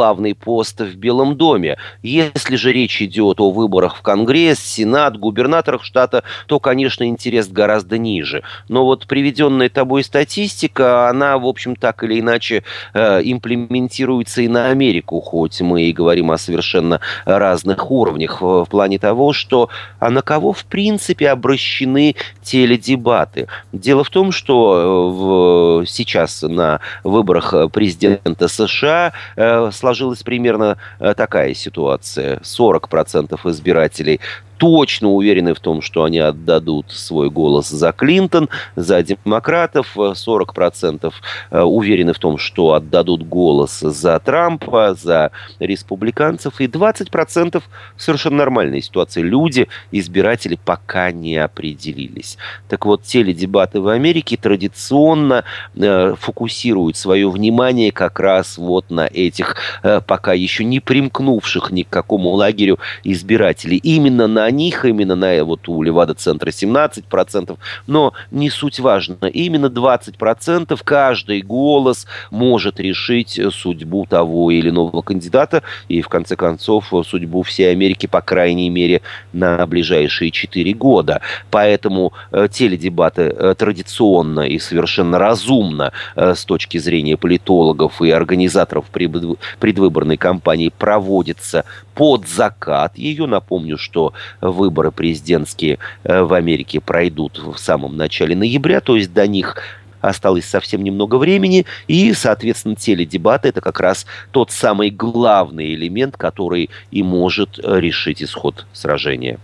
главный 0.04 0.34
пост 0.34 0.80
в 0.80 0.96
Белом 0.96 1.34
доме. 1.34 1.78
Если 2.02 2.56
же 2.56 2.72
речь 2.72 3.00
идет 3.00 3.40
о 3.40 3.50
выборах 3.50 3.96
в 3.96 4.02
Конгресс, 4.02 4.58
Сенат, 4.58 5.16
губернаторах 5.18 5.82
штата, 5.82 6.24
то, 6.46 6.60
конечно, 6.60 7.04
интерес 7.08 7.48
гораздо 7.48 7.96
ниже. 7.96 8.42
Но 8.68 8.84
вот 8.84 9.06
приведенная 9.06 9.70
тобой 9.70 10.04
статистика, 10.04 11.08
она, 11.08 11.38
в 11.38 11.46
общем, 11.46 11.74
так 11.74 12.04
или 12.04 12.20
иначе 12.20 12.64
э, 12.92 13.22
имплементируется 13.24 14.42
и 14.42 14.48
на 14.48 14.66
Америку, 14.66 15.22
хоть 15.22 15.62
мы 15.62 15.84
и 15.84 15.92
говорим 15.94 16.30
о 16.30 16.36
совершенно 16.36 17.00
разных 17.24 17.90
уровнях 17.90 18.42
в 18.42 18.66
плане 18.66 18.98
того, 18.98 19.32
что 19.32 19.70
а 20.00 20.10
на 20.10 20.20
кого 20.20 20.52
в 20.52 20.66
принципе 20.66 21.30
обращены 21.30 22.14
теледебаты. 22.42 23.48
Дело 23.72 24.04
в 24.04 24.10
том, 24.10 24.32
что 24.32 24.76
э, 24.76 25.82
в, 25.82 25.86
сейчас 25.86 26.42
на 26.42 26.80
выборах 27.04 27.54
президента 27.72 28.48
США 28.48 29.14
э, 29.36 29.70
сложилась 29.84 30.22
примерно 30.22 30.78
такая 30.98 31.52
ситуация. 31.52 32.38
40% 32.38 33.38
избирателей 33.50 34.20
точно 34.58 35.12
уверены 35.12 35.54
в 35.54 35.60
том, 35.60 35.82
что 35.82 36.04
они 36.04 36.18
отдадут 36.18 36.90
свой 36.90 37.30
голос 37.30 37.68
за 37.68 37.92
Клинтон, 37.92 38.48
за 38.76 39.02
демократов, 39.02 39.96
40% 39.96 41.12
э, 41.50 41.60
уверены 41.60 42.12
в 42.12 42.18
том, 42.18 42.38
что 42.38 42.72
отдадут 42.72 43.26
голос 43.26 43.80
за 43.80 44.18
Трампа, 44.18 44.94
за 44.94 45.30
республиканцев, 45.58 46.60
и 46.60 46.66
20% 46.66 47.62
совершенно 47.96 48.36
нормальная 48.36 48.80
ситуация. 48.80 49.22
Люди, 49.22 49.68
избиратели 49.90 50.58
пока 50.62 51.12
не 51.12 51.36
определились. 51.36 52.38
Так 52.68 52.86
вот, 52.86 53.02
теледебаты 53.02 53.80
в 53.80 53.88
Америке 53.88 54.36
традиционно 54.36 55.44
э, 55.74 56.14
фокусируют 56.18 56.96
свое 56.96 57.30
внимание 57.30 57.92
как 57.92 58.20
раз 58.20 58.58
вот 58.58 58.90
на 58.90 59.06
этих 59.06 59.56
э, 59.82 60.00
пока 60.06 60.32
еще 60.32 60.64
не 60.64 60.80
примкнувших 60.80 61.70
ни 61.70 61.82
к 61.82 61.88
какому 61.88 62.30
лагерю 62.30 62.78
избирателей. 63.02 63.78
Именно 63.78 64.26
на 64.26 64.43
них, 64.50 64.84
именно 64.84 65.14
на 65.14 65.44
вот 65.44 65.68
у 65.68 65.82
Левада-центра 65.82 66.50
17%, 66.50 67.58
но 67.86 68.12
не 68.30 68.50
суть 68.50 68.80
важно. 68.80 69.26
Именно 69.26 69.66
20% 69.66 70.78
каждый 70.84 71.42
голос 71.42 72.06
может 72.30 72.80
решить 72.80 73.40
судьбу 73.50 74.06
того 74.06 74.50
или 74.50 74.70
иного 74.70 75.02
кандидата 75.02 75.62
и, 75.88 76.02
в 76.02 76.08
конце 76.08 76.36
концов, 76.36 76.92
судьбу 77.04 77.42
всей 77.42 77.72
Америки, 77.72 78.06
по 78.06 78.20
крайней 78.20 78.70
мере, 78.70 79.02
на 79.32 79.66
ближайшие 79.66 80.30
4 80.30 80.72
года. 80.74 81.20
Поэтому 81.50 82.12
э, 82.32 82.48
теледебаты 82.50 83.22
э, 83.22 83.54
традиционно 83.56 84.42
и 84.42 84.58
совершенно 84.58 85.18
разумно 85.18 85.92
э, 86.16 86.34
с 86.34 86.44
точки 86.44 86.78
зрения 86.78 87.16
политологов 87.16 88.00
и 88.02 88.10
организаторов 88.10 88.86
предвыборной 88.90 90.16
кампании 90.16 90.72
проводятся 90.76 91.64
под 91.94 92.28
закат 92.28 92.98
ее. 92.98 93.26
Напомню, 93.26 93.78
что 93.78 94.12
выборы 94.40 94.90
президентские 94.90 95.78
э, 96.04 96.22
в 96.22 96.32
Америке 96.34 96.80
пройдут 96.80 97.38
в 97.38 97.56
самом 97.58 97.96
начале 97.96 98.36
ноября, 98.36 98.80
то 98.80 98.96
есть 98.96 99.12
до 99.12 99.26
них 99.26 99.56
осталось 100.00 100.44
совсем 100.44 100.84
немного 100.84 101.16
времени, 101.16 101.64
и, 101.88 102.12
соответственно, 102.12 102.76
теледебаты– 102.76 103.48
это 103.50 103.60
как 103.60 103.80
раз 103.80 104.06
тот 104.32 104.50
самый 104.50 104.90
главный 104.90 105.74
элемент, 105.74 106.16
который 106.16 106.70
и 106.90 107.02
может 107.02 107.58
э, 107.58 107.80
решить 107.80 108.22
исход 108.22 108.66
сражения. 108.72 109.38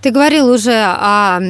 Ты 0.00 0.10
говорил 0.10 0.48
уже 0.48 0.74
о 0.74 1.40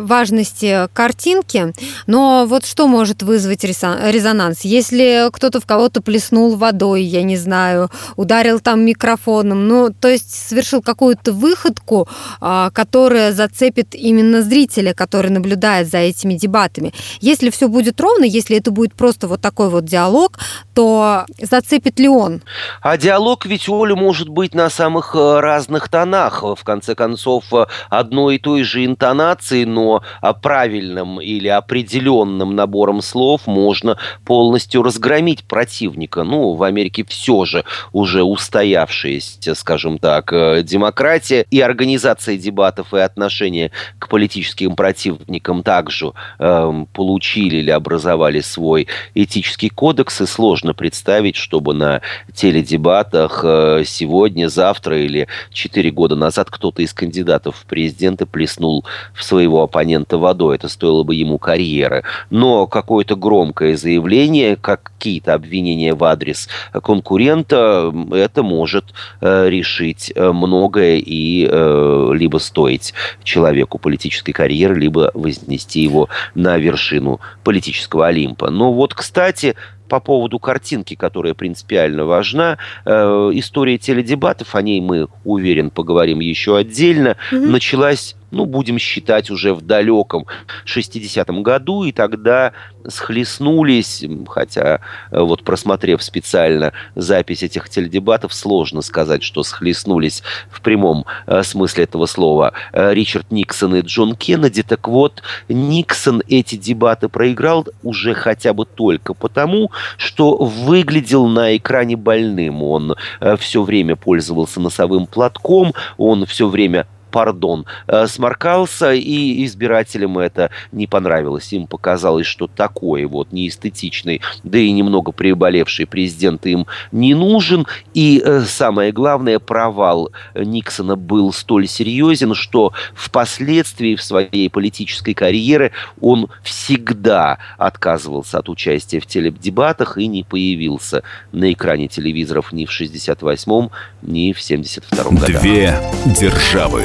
важности 0.00 0.88
картинки, 0.92 1.72
но 2.06 2.46
вот 2.46 2.64
что 2.64 2.86
может 2.86 3.22
вызвать 3.22 3.64
резонанс? 3.64 4.60
Если 4.62 5.28
кто-то 5.32 5.60
в 5.60 5.66
кого-то 5.66 6.00
плеснул 6.00 6.56
водой, 6.56 7.02
я 7.02 7.22
не 7.22 7.36
знаю, 7.36 7.90
ударил 8.16 8.60
там 8.60 8.84
микрофоном, 8.84 9.68
ну, 9.68 9.90
то 9.90 10.08
есть 10.08 10.48
совершил 10.48 10.82
какую-то 10.82 11.32
выходку, 11.32 12.08
а, 12.40 12.70
которая 12.70 13.32
зацепит 13.32 13.94
именно 13.94 14.42
зрителя, 14.42 14.94
который 14.94 15.30
наблюдает 15.30 15.88
за 15.88 15.98
этими 15.98 16.34
дебатами. 16.34 16.92
Если 17.20 17.50
все 17.50 17.68
будет 17.68 18.00
ровно, 18.00 18.24
если 18.24 18.56
это 18.56 18.70
будет 18.70 18.94
просто 18.94 19.28
вот 19.28 19.40
такой 19.40 19.68
вот 19.68 19.84
диалог, 19.84 20.38
то 20.74 21.24
зацепит 21.40 21.98
ли 21.98 22.08
он? 22.08 22.42
А 22.80 22.96
диалог 22.96 23.46
ведь, 23.46 23.68
Оля, 23.68 23.94
может 23.94 24.28
быть 24.28 24.54
на 24.54 24.70
самых 24.70 25.14
э, 25.14 25.40
разных 25.40 25.88
тонах. 25.88 26.42
В 26.42 26.62
конце 26.64 26.94
концов, 26.94 27.44
э, 27.52 27.65
одной 27.90 28.36
и 28.36 28.38
той 28.38 28.62
же 28.62 28.84
интонации, 28.84 29.64
но 29.64 30.02
правильным 30.42 31.20
или 31.20 31.48
определенным 31.48 32.54
набором 32.54 33.02
слов 33.02 33.46
можно 33.46 33.98
полностью 34.24 34.82
разгромить 34.82 35.44
противника. 35.44 36.22
Ну, 36.22 36.54
в 36.54 36.62
Америке 36.62 37.04
все 37.08 37.44
же 37.44 37.64
уже 37.92 38.22
устоявшаяся, 38.22 39.54
скажем 39.54 39.98
так, 39.98 40.32
э, 40.32 40.62
демократия 40.62 41.46
и 41.50 41.60
организация 41.60 42.36
дебатов 42.36 42.94
и 42.94 42.98
отношения 42.98 43.70
к 43.98 44.08
политическим 44.08 44.76
противникам 44.76 45.62
также 45.62 46.12
э, 46.38 46.84
получили 46.92 47.56
или 47.56 47.70
образовали 47.70 48.40
свой 48.40 48.88
этический 49.14 49.68
кодекс, 49.68 50.20
и 50.20 50.26
сложно 50.26 50.74
представить, 50.74 51.36
чтобы 51.36 51.74
на 51.74 52.02
теледебатах 52.34 53.40
э, 53.44 53.82
сегодня, 53.86 54.48
завтра 54.48 54.98
или 55.00 55.28
четыре 55.52 55.90
года 55.90 56.16
назад 56.16 56.50
кто-то 56.50 56.82
из 56.82 56.92
кандидатов 56.92 57.55
в 57.56 57.66
президенты 57.66 58.26
плеснул 58.26 58.84
в 59.14 59.22
своего 59.24 59.62
оппонента 59.62 60.18
водой. 60.18 60.56
Это 60.56 60.68
стоило 60.68 61.02
бы 61.02 61.14
ему 61.14 61.38
карьеры. 61.38 62.04
Но 62.30 62.66
какое-то 62.66 63.16
громкое 63.16 63.76
заявление, 63.76 64.56
какие-то 64.56 65.34
обвинения 65.34 65.94
в 65.94 66.04
адрес 66.04 66.48
конкурента, 66.82 67.92
это 68.12 68.42
может 68.42 68.94
э, 69.20 69.48
решить 69.48 70.12
э, 70.14 70.32
многое 70.32 70.96
и 70.96 71.48
э, 71.50 72.10
либо 72.14 72.38
стоить 72.38 72.94
человеку 73.22 73.78
политической 73.78 74.32
карьеры, 74.32 74.78
либо 74.78 75.10
вознести 75.14 75.80
его 75.80 76.08
на 76.34 76.56
вершину 76.58 77.20
политического 77.44 78.06
Олимпа. 78.06 78.50
Но 78.50 78.72
вот, 78.72 78.94
кстати, 78.94 79.54
по 79.88 80.00
поводу 80.00 80.38
картинки, 80.38 80.94
которая 80.94 81.34
принципиально 81.34 82.04
важна. 82.04 82.58
Э, 82.84 83.30
история 83.34 83.78
теледебатов, 83.78 84.54
о 84.54 84.62
ней 84.62 84.80
мы, 84.80 85.08
уверен, 85.24 85.70
поговорим 85.70 86.20
еще 86.20 86.56
отдельно, 86.56 87.16
mm-hmm. 87.30 87.46
началась 87.46 88.16
ну, 88.30 88.44
будем 88.44 88.78
считать, 88.78 89.30
уже 89.30 89.54
в 89.54 89.62
далеком 89.62 90.26
60-м 90.66 91.42
году, 91.42 91.84
и 91.84 91.92
тогда 91.92 92.52
схлестнулись, 92.88 94.04
хотя 94.28 94.80
э, 95.10 95.20
вот 95.20 95.42
просмотрев 95.42 96.02
специально 96.02 96.72
запись 96.94 97.42
этих 97.42 97.68
теледебатов, 97.68 98.32
сложно 98.34 98.82
сказать, 98.82 99.22
что 99.22 99.42
схлестнулись 99.42 100.22
в 100.50 100.60
прямом 100.60 101.04
э, 101.26 101.42
смысле 101.42 101.84
этого 101.84 102.06
слова 102.06 102.52
э, 102.72 102.94
Ричард 102.94 103.30
Никсон 103.30 103.76
и 103.76 103.80
Джон 103.80 104.14
Кеннеди. 104.16 104.62
Так 104.62 104.88
вот, 104.88 105.22
Никсон 105.48 106.22
эти 106.28 106.56
дебаты 106.56 107.08
проиграл 107.08 107.66
уже 107.82 108.14
хотя 108.14 108.52
бы 108.52 108.66
только 108.66 109.14
потому, 109.14 109.70
что 109.96 110.36
выглядел 110.36 111.26
на 111.26 111.56
экране 111.56 111.96
больным. 111.96 112.62
Он 112.62 112.94
все 113.38 113.62
время 113.62 113.96
пользовался 113.96 114.60
носовым 114.60 115.06
платком, 115.06 115.72
он 115.96 116.26
все 116.26 116.48
время 116.48 116.86
пардон, 117.16 117.64
э, 117.86 118.06
сморкался, 118.08 118.92
и 118.92 119.42
избирателям 119.46 120.18
это 120.18 120.50
не 120.70 120.86
понравилось. 120.86 121.50
Им 121.54 121.66
показалось, 121.66 122.26
что 122.26 122.46
такой 122.46 123.06
вот 123.06 123.32
неэстетичный, 123.32 124.20
да 124.44 124.58
и 124.58 124.70
немного 124.70 125.12
приболевший 125.12 125.86
президент 125.86 126.44
им 126.44 126.66
не 126.92 127.14
нужен. 127.14 127.66
И 127.94 128.20
э, 128.22 128.42
самое 128.42 128.92
главное, 128.92 129.38
провал 129.38 130.10
Никсона 130.34 130.94
был 130.94 131.32
столь 131.32 131.68
серьезен, 131.68 132.34
что 132.34 132.74
впоследствии 132.94 133.94
в 133.94 134.02
своей 134.02 134.50
политической 134.50 135.14
карьере 135.14 135.72
он 136.02 136.28
всегда 136.42 137.38
отказывался 137.56 138.40
от 138.40 138.50
участия 138.50 139.00
в 139.00 139.06
теледебатах 139.06 139.96
и 139.96 140.06
не 140.06 140.22
появился 140.22 141.02
на 141.32 141.50
экране 141.50 141.88
телевизоров 141.88 142.52
ни 142.52 142.66
в 142.66 142.78
68-м, 142.78 143.70
ни 144.02 144.34
в 144.34 144.38
72-м 144.38 145.16
годах. 145.16 145.40
Две 145.40 145.80
державы 146.20 146.84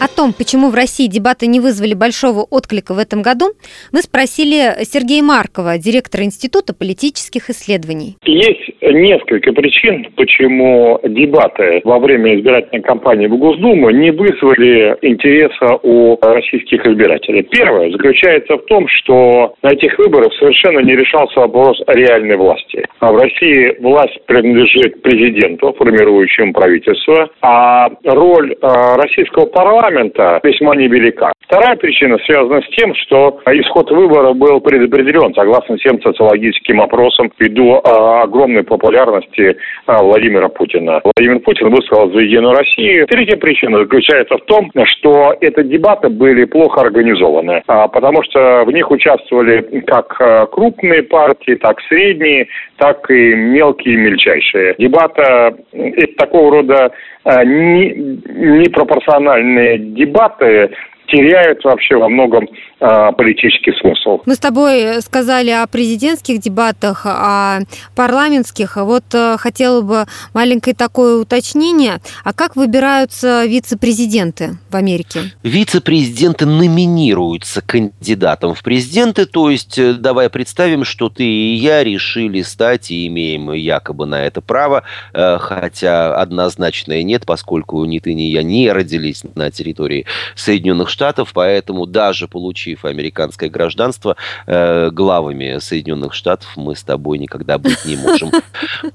О 0.00 0.08
том, 0.08 0.32
почему 0.32 0.70
в 0.70 0.74
России 0.74 1.08
дебаты 1.08 1.46
не 1.46 1.60
вызвали 1.60 1.92
большого 1.92 2.40
отклика 2.48 2.94
в 2.94 2.98
этом 2.98 3.20
году, 3.20 3.52
мы 3.92 4.00
спросили 4.00 4.82
Сергея 4.84 5.22
Маркова, 5.22 5.76
директора 5.76 6.24
Института 6.24 6.72
политических 6.72 7.50
исследований. 7.50 8.16
Есть 8.24 8.80
несколько 8.80 9.52
причин, 9.52 10.08
почему 10.16 10.98
дебаты 11.04 11.82
во 11.84 11.98
время 11.98 12.34
избирательной 12.38 12.80
кампании 12.80 13.26
в 13.26 13.36
Госдуму 13.36 13.90
не 13.90 14.10
вызвали 14.10 14.96
интереса 15.02 15.76
у 15.82 16.16
российских 16.22 16.80
избирателей. 16.86 17.42
Первое 17.42 17.90
заключается 17.90 18.56
в 18.56 18.64
том, 18.64 18.88
что 18.88 19.54
на 19.62 19.68
этих 19.68 19.98
выборах 19.98 20.32
совершенно 20.38 20.80
не 20.80 20.96
решался 20.96 21.40
вопрос 21.40 21.78
о 21.86 21.92
реальной 21.92 22.36
власти. 22.36 22.86
А 23.00 23.12
в 23.12 23.16
России 23.18 23.76
власть 23.82 24.18
принадлежит 24.24 25.02
президенту, 25.02 25.74
формирующему 25.74 26.54
правительство, 26.54 27.28
а 27.42 27.90
роль 28.04 28.52
э, 28.52 28.56
российского 28.96 29.44
парламента 29.44 29.89
парламента 29.90 30.40
весьма 30.42 30.76
невелика. 30.76 31.32
Вторая 31.46 31.76
причина 31.76 32.16
связана 32.24 32.62
с 32.62 32.68
тем, 32.76 32.94
что 32.94 33.40
исход 33.46 33.90
выборов 33.90 34.36
был 34.36 34.60
предопределен 34.60 35.34
согласно 35.34 35.76
всем 35.78 36.00
социологическим 36.00 36.80
опросам 36.80 37.32
ввиду 37.38 37.74
э, 37.74 37.80
огромной 38.22 38.62
популярности 38.62 39.42
э, 39.42 39.92
Владимира 40.00 40.48
Путина. 40.48 41.00
Владимир 41.02 41.40
Путин 41.40 41.70
высказал 41.70 42.12
за 42.12 42.20
Единую 42.20 42.54
Россию. 42.54 43.06
Третья 43.08 43.36
причина 43.36 43.78
заключается 43.78 44.36
в 44.38 44.44
том, 44.44 44.70
что 44.84 45.34
эти 45.40 45.62
дебаты 45.64 46.08
были 46.08 46.44
плохо 46.44 46.82
организованы, 46.82 47.62
э, 47.66 47.88
потому 47.92 48.22
что 48.22 48.64
в 48.64 48.70
них 48.70 48.88
участвовали 48.90 49.82
как 49.86 50.50
крупные 50.52 51.02
партии, 51.02 51.56
так 51.56 51.80
средние, 51.88 52.46
так 52.80 53.08
и 53.10 53.34
мелкие 53.34 53.94
и 53.94 53.98
мельчайшие. 53.98 54.74
Дебаты– 54.78 55.22
это 55.72 56.14
такого 56.16 56.50
рода 56.50 56.90
э, 57.24 57.44
непропорциональные 57.44 59.78
дебаты 59.78 60.70
теряют 61.08 61.62
вообще 61.62 61.96
во 61.96 62.08
многом 62.08 62.44
э, 62.44 62.48
политический 62.80 63.72
смысл. 63.80 64.22
Мы 64.26 64.34
с 64.34 64.38
тобой 64.38 65.02
сказали 65.02 65.50
о 65.50 65.66
президентских 65.66 66.40
дебатах, 66.40 67.04
о 67.04 67.60
парламентских. 67.94 68.76
Вот 68.76 69.04
э, 69.12 69.36
хотела 69.38 69.82
бы 69.82 70.06
маленькое 70.32 70.74
такое 70.74 71.18
уточнение. 71.18 72.00
А 72.24 72.32
как 72.32 72.56
выбираются 72.56 73.44
вице-президенты 73.44 74.58
в 74.70 74.76
Америке? 74.76 75.32
Вице-президенты 75.42 76.46
номинируются 76.46 77.60
кандидатом 77.60 78.54
в 78.54 78.62
президенты, 78.62 79.26
то 79.26 79.50
есть 79.50 79.78
э, 79.78 79.92
давай 79.92 80.30
представим, 80.30 80.84
что 80.84 81.10
ты 81.10 81.24
и 81.24 81.54
я 81.54 81.84
решили 81.84 82.42
стать 82.42 82.90
и 82.90 83.06
имеем 83.08 83.52
якобы 83.52 84.06
на 84.06 84.24
это 84.24 84.40
право, 84.40 84.84
э, 85.12 85.38
хотя 85.38 86.14
однозначно 86.14 87.02
нет, 87.02 87.26
поскольку 87.26 87.84
ни 87.84 87.98
ты, 87.98 88.14
ни 88.14 88.22
я 88.22 88.42
не 88.42 88.72
родились 88.72 89.22
на 89.34 89.50
территории 89.50 90.06
Соединенных 90.34 90.88
Штатов, 90.88 91.10
Штатов, 91.10 91.32
поэтому 91.32 91.86
даже 91.86 92.28
получив 92.28 92.69
американское 92.82 93.48
гражданство, 93.48 94.16
э, 94.46 94.90
главами 94.90 95.58
Соединенных 95.58 96.14
Штатов 96.14 96.48
мы 96.56 96.76
с 96.76 96.82
тобой 96.82 97.18
никогда 97.18 97.58
быть 97.58 97.84
не 97.84 97.96
можем. 97.96 98.30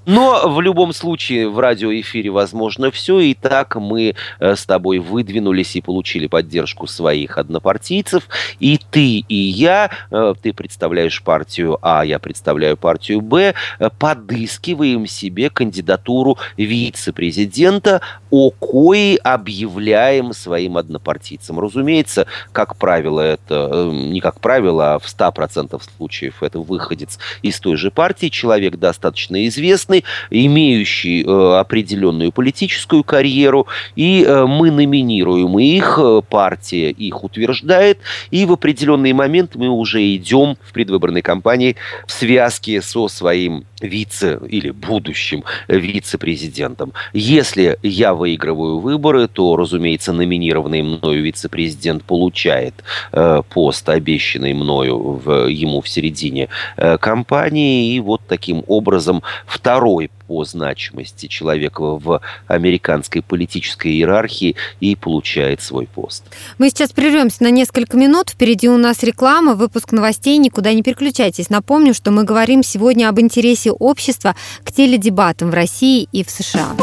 Но 0.06 0.48
в 0.48 0.62
любом 0.62 0.94
случае 0.94 1.50
в 1.50 1.60
радиоэфире 1.60 2.30
возможно 2.30 2.92
все, 2.92 3.20
и 3.20 3.34
так 3.34 3.76
мы 3.76 4.16
э, 4.40 4.56
с 4.56 4.66
тобой 4.66 5.00
выдвинулись 5.00 5.76
и 5.76 5.82
получили 5.82 6.28
поддержку 6.28 6.88
своих 6.88 7.38
однопартийцев, 7.38 8.28
и 8.60 8.80
ты 8.92 9.20
и 9.20 9.36
я, 9.36 9.90
э, 10.12 10.34
ты 10.42 10.54
представляешь 10.54 11.22
партию 11.22 11.78
А, 11.82 12.04
я 12.06 12.20
представляю 12.20 12.78
партию 12.78 13.22
Б, 13.22 13.54
подыскиваем 14.00 15.08
себе 15.08 15.50
кандидатуру 15.50 16.38
вице-президента, 16.58 18.02
о 18.32 18.52
коей 18.52 19.18
объявляем 19.18 20.34
своим 20.34 20.78
однопартийцам. 20.78 21.60
Разумеется, 21.60 22.28
как 22.52 22.76
правило, 22.76 23.22
это 23.22 23.65
не 23.92 24.20
как 24.20 24.40
правило, 24.40 24.96
а 24.96 25.00
в 25.00 25.06
100% 25.06 25.82
случаев 25.98 26.42
это 26.42 26.60
выходец 26.60 27.20
из 27.42 27.60
той 27.60 27.76
же 27.76 27.92
партии, 27.92 28.28
человек 28.28 28.78
достаточно 28.78 29.48
известный, 29.48 30.04
имеющий 30.30 31.24
э, 31.24 31.60
определенную 31.60 32.32
политическую 32.32 33.04
карьеру, 33.04 33.68
и 33.96 34.24
э, 34.24 34.46
мы 34.46 34.72
номинируем 34.72 35.58
их, 35.60 36.00
партия 36.30 36.92
их 36.92 37.24
утверждает, 37.24 38.00
и 38.32 38.46
в 38.46 38.54
определенный 38.54 39.14
момент 39.14 39.56
мы 39.56 39.70
уже 39.70 40.16
идем 40.16 40.58
в 40.62 40.74
предвыборной 40.74 41.22
кампании 41.22 41.76
в 42.08 42.12
связке 42.12 42.82
со 42.82 43.08
своим 43.08 43.66
вице 43.82 44.40
или 44.48 44.72
будущим 44.72 45.44
вице-президентом. 45.68 46.94
Если 47.14 47.78
я 47.84 48.14
выигрываю 48.14 48.80
выборы, 48.80 49.28
то, 49.28 49.56
разумеется, 49.56 50.14
номинированный 50.14 50.82
мною 50.82 51.24
вице-президент 51.24 52.04
получает 52.04 52.74
э, 53.12 53.42
пост, 53.56 53.88
обещанный 53.88 54.54
мною 54.54 54.98
в, 54.98 55.48
ему 55.48 55.80
в 55.80 55.88
середине 55.88 56.50
э, 56.76 56.98
кампании, 56.98 57.96
и 57.96 58.02
вот 58.02 58.22
таким 58.28 58.66
образом 58.68 59.24
второй 59.48 60.12
по 60.28 60.44
значимости 60.44 61.28
человека 61.28 61.82
в 61.82 62.20
американской 62.48 63.22
политической 63.22 63.94
иерархии 63.94 64.58
и 64.82 64.98
получает 64.98 65.62
свой 65.62 65.88
пост. 65.88 66.26
Мы 66.58 66.70
сейчас 66.70 66.92
прервемся 66.92 67.44
на 67.44 67.50
несколько 67.50 67.96
минут. 67.96 68.32
Впереди 68.32 68.68
у 68.68 68.78
нас 68.78 69.04
реклама, 69.04 69.54
выпуск 69.54 69.94
новостей. 69.94 70.38
Никуда 70.38 70.74
не 70.74 70.84
переключайтесь. 70.84 71.50
Напомню, 71.50 71.94
что 71.94 72.12
мы 72.12 72.26
говорим 72.26 72.62
сегодня 72.62 73.08
об 73.08 73.22
интересе 73.22 73.72
общества 73.72 74.36
к 74.66 74.74
теледебатам 74.74 75.52
в 75.52 75.54
России 75.54 76.10
и 76.12 76.26
в 76.26 76.30
США. 76.30 76.76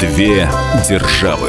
Две 0.00 0.50
державы. 0.86 1.48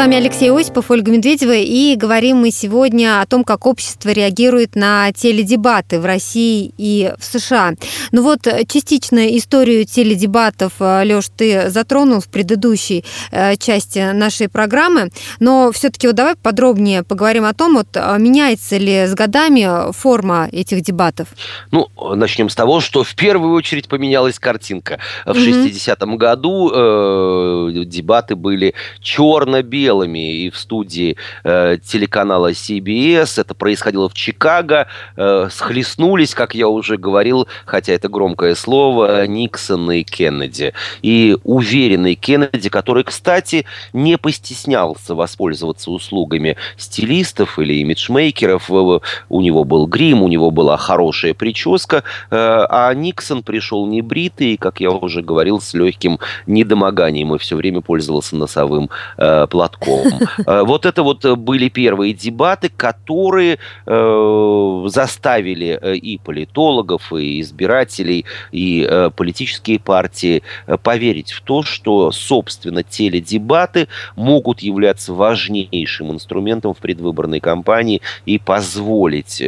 Вами 0.00 0.16
Алексей 0.16 0.50
Осипов, 0.50 0.90
Ольга 0.90 1.12
Медведева, 1.12 1.52
и 1.52 1.94
говорим 1.94 2.38
мы 2.38 2.50
сегодня 2.50 3.20
о 3.20 3.26
том, 3.26 3.44
как 3.44 3.66
общество 3.66 4.08
реагирует 4.08 4.74
на 4.74 5.12
теледебаты 5.12 6.00
в 6.00 6.06
России 6.06 6.72
и 6.78 7.12
в 7.18 7.22
США. 7.22 7.74
Ну 8.10 8.22
вот, 8.22 8.48
частично 8.66 9.36
историю 9.36 9.84
теледебатов, 9.84 10.72
э, 10.80 11.04
Леш, 11.04 11.28
ты 11.36 11.68
затронул 11.68 12.20
в 12.20 12.28
предыдущей 12.28 13.04
э, 13.30 13.56
части 13.56 14.12
нашей 14.12 14.48
программы, 14.48 15.10
но 15.38 15.70
все-таки 15.70 16.06
вот 16.06 16.16
давай 16.16 16.34
подробнее 16.34 17.02
поговорим 17.02 17.44
о 17.44 17.52
том, 17.52 17.74
вот 17.74 17.88
э, 17.92 18.16
меняется 18.18 18.78
ли 18.78 19.04
с 19.04 19.12
годами 19.12 19.92
форма 19.92 20.48
этих 20.50 20.80
дебатов? 20.80 21.28
Ну, 21.72 21.88
начнем 22.14 22.48
с 22.48 22.54
того, 22.54 22.80
что 22.80 23.04
в 23.04 23.14
первую 23.16 23.52
очередь 23.52 23.86
поменялась 23.86 24.38
картинка. 24.38 24.98
В 25.26 25.36
mm-hmm. 25.36 25.72
60-м 25.72 26.16
году 26.16 26.70
э, 26.72 27.84
дебаты 27.84 28.34
были 28.34 28.72
черно-белые, 29.02 29.89
белыми 29.90 30.44
и 30.44 30.50
в 30.50 30.56
студии 30.56 31.16
э, 31.44 31.78
телеканала 31.84 32.52
CBS. 32.52 33.40
Это 33.40 33.54
происходило 33.54 34.08
в 34.08 34.14
Чикаго. 34.14 34.86
Э, 35.16 35.48
схлестнулись, 35.50 36.34
как 36.34 36.54
я 36.54 36.68
уже 36.68 36.96
говорил, 36.96 37.48
хотя 37.66 37.92
это 37.92 38.08
громкое 38.08 38.54
слово, 38.54 39.26
Никсон 39.26 39.90
и 39.90 40.02
Кеннеди. 40.04 40.72
И 41.02 41.36
уверенный 41.42 42.14
Кеннеди, 42.14 42.68
который, 42.68 43.02
кстати, 43.04 43.64
не 43.92 44.16
постеснялся 44.16 45.14
воспользоваться 45.14 45.90
услугами 45.90 46.56
стилистов 46.76 47.58
или 47.58 47.74
имиджмейкеров. 47.74 48.70
Э, 48.70 49.00
у 49.28 49.40
него 49.40 49.64
был 49.64 49.86
грим, 49.86 50.22
у 50.22 50.28
него 50.28 50.50
была 50.50 50.76
хорошая 50.76 51.34
прическа, 51.34 51.96
э, 51.96 52.02
а 52.30 52.94
Никсон 52.94 53.42
пришел 53.42 53.86
не 53.86 54.02
бритый, 54.02 54.56
как 54.56 54.80
я 54.80 54.90
уже 54.90 55.22
говорил, 55.22 55.60
с 55.60 55.74
легким 55.74 56.18
недомоганием 56.46 57.34
и 57.34 57.38
все 57.38 57.56
время 57.56 57.80
пользовался 57.80 58.36
носовым 58.36 58.88
э, 59.16 59.46
платком 59.48 59.79
платком. 59.80 60.28
Э, 60.46 60.62
вот 60.62 60.86
это 60.86 61.02
вот 61.02 61.24
э, 61.24 61.34
были 61.34 61.68
первые 61.68 62.12
дебаты, 62.12 62.70
которые 62.74 63.58
э, 63.86 64.82
заставили 64.86 65.96
и 65.96 66.18
политологов, 66.18 67.12
и 67.12 67.40
избирателей, 67.40 68.24
и 68.52 69.10
политические 69.16 69.78
партии 69.78 70.42
поверить 70.82 71.32
в 71.32 71.40
то, 71.42 71.62
что, 71.62 72.12
собственно, 72.12 72.82
теледебаты 72.82 73.88
могут 74.16 74.60
являться 74.60 75.12
важнейшим 75.12 76.12
инструментом 76.12 76.74
в 76.74 76.78
предвыборной 76.78 77.40
кампании 77.40 78.00
и 78.26 78.38
позволить 78.38 79.42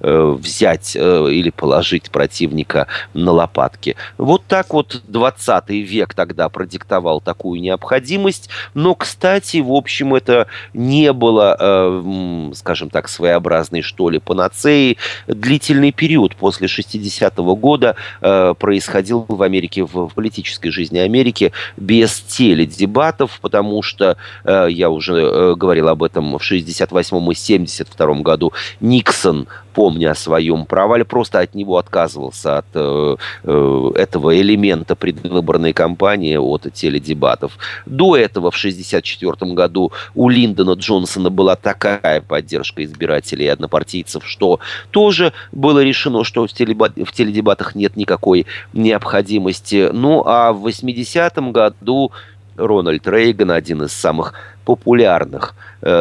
взять 0.00 0.96
или 0.96 1.50
положить 1.50 2.10
противника 2.10 2.86
на 3.14 3.32
лопатки. 3.32 3.96
Вот 4.18 4.42
так 4.46 4.72
вот 4.72 5.02
20 5.08 5.70
век 5.70 6.14
тогда 6.14 6.48
продиктовал 6.48 7.20
такую 7.20 7.60
необходимость. 7.60 8.48
Но, 8.74 8.94
кстати, 8.94 9.55
демократии, 9.56 9.60
в 9.60 9.72
общем, 9.72 10.14
это 10.14 10.46
не 10.74 11.12
было, 11.12 11.56
э, 11.58 12.52
скажем 12.54 12.90
так, 12.90 13.08
своеобразной, 13.08 13.82
что 13.82 14.10
ли, 14.10 14.18
панацеей. 14.18 14.98
Длительный 15.26 15.92
период 15.92 16.36
после 16.36 16.68
60-го 16.68 17.56
года 17.56 17.96
э, 18.20 18.54
происходил 18.58 19.26
в 19.28 19.42
Америке, 19.42 19.84
в 19.84 20.08
политической 20.14 20.70
жизни 20.70 20.98
Америки 20.98 21.52
без 21.76 22.20
теледебатов, 22.20 23.38
потому 23.40 23.82
что, 23.82 24.16
э, 24.44 24.66
я 24.70 24.90
уже 24.90 25.54
говорил 25.54 25.88
об 25.88 26.02
этом 26.02 26.38
в 26.38 26.42
68-м 26.42 27.30
и 27.30 27.34
72 27.34 28.14
году, 28.22 28.52
Никсон 28.80 29.46
помня 29.76 30.12
о 30.12 30.14
своем 30.14 30.64
провале, 30.64 31.04
просто 31.04 31.40
от 31.40 31.54
него 31.54 31.76
отказывался, 31.76 32.58
от 32.58 32.66
э, 32.72 33.16
э, 33.44 33.90
этого 33.96 34.40
элемента 34.40 34.96
предвыборной 34.96 35.74
кампании, 35.74 36.36
от 36.36 36.72
теледебатов. 36.72 37.58
До 37.84 38.16
этого, 38.16 38.50
в 38.50 38.56
1964 38.56 39.52
году, 39.52 39.92
у 40.14 40.30
Линдона 40.30 40.72
Джонсона 40.72 41.28
была 41.28 41.56
такая 41.56 42.22
поддержка 42.22 42.82
избирателей 42.84 43.44
и 43.44 43.48
однопартийцев, 43.48 44.26
что 44.26 44.60
тоже 44.92 45.34
было 45.52 45.84
решено, 45.84 46.24
что 46.24 46.46
в, 46.46 46.52
теледебатах 46.54 47.74
нет 47.74 47.96
никакой 47.96 48.46
необходимости. 48.72 49.90
Ну, 49.92 50.22
а 50.24 50.54
в 50.54 50.66
80-м 50.66 51.52
году 51.52 52.12
Рональд 52.56 53.06
Рейган, 53.06 53.50
один 53.50 53.82
из 53.82 53.92
самых 53.92 54.32
популярных 54.64 55.54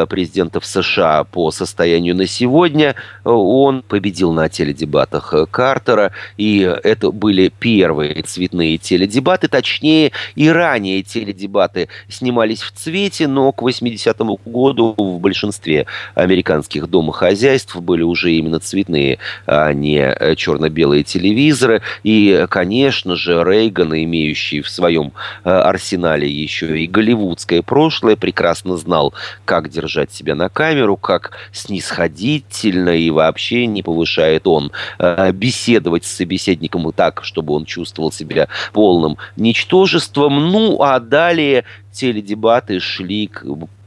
президентов 0.10 0.66
США 0.66 1.24
по 1.24 1.52
состоянию 1.52 2.16
на 2.16 2.28
сегодня. 2.28 2.96
Он 3.24 3.82
победил 3.82 4.32
на 4.32 4.50
теледебатах 4.50 5.34
Картера, 5.52 6.12
и 6.38 6.60
это 6.84 7.12
были 7.12 7.50
первые 7.50 8.22
цветные 8.24 8.78
теледебаты, 8.78 9.48
точнее, 9.48 10.12
и 10.36 10.50
ранее 10.50 11.04
теледебаты 11.04 11.88
снимались 12.10 12.62
в 12.62 12.72
цвете, 12.72 13.28
но 13.28 13.52
к 13.52 13.62
80-му 13.62 14.40
году 14.46 14.96
в 14.98 15.20
большинстве 15.20 15.86
американских 16.14 16.90
домохозяйств 16.90 17.76
были 17.76 18.04
уже 18.04 18.32
именно 18.34 18.60
цветные, 18.60 19.20
а 19.46 19.72
не 19.74 20.36
черно-белые 20.36 21.04
телевизоры. 21.04 21.82
И, 22.04 22.46
конечно 22.50 23.16
же, 23.16 23.44
Рейган, 23.44 23.94
имеющий 23.94 24.62
в 24.62 24.70
своем 24.70 25.14
э, 25.44 25.50
арсенале 25.50 26.30
еще 26.30 26.80
и 26.80 26.88
голливудское 26.88 27.62
прошлое, 27.62 28.16
прекрасно 28.16 28.78
знал, 28.78 29.14
как 29.46 29.70
держать 29.76 30.12
себя 30.12 30.34
на 30.36 30.50
камеру, 30.50 30.98
как 30.98 31.32
снисходительно 31.52 32.98
и 32.98 33.10
вообще 33.10 33.68
не 33.68 33.84
повышает 33.84 34.48
он 34.48 34.72
э, 34.98 35.32
беседовать 35.32 36.06
с 36.06 36.16
собеседником 36.16 36.92
так, 36.92 37.24
чтобы 37.24 37.54
он 37.54 37.66
чувствовал 37.66 38.12
себя 38.12 38.48
полным 38.74 39.18
ничтожеством. 39.36 40.52
Ну, 40.52 40.82
а 40.82 41.00
далее 41.00 41.66
теледебаты 41.96 42.80
шли 42.80 43.30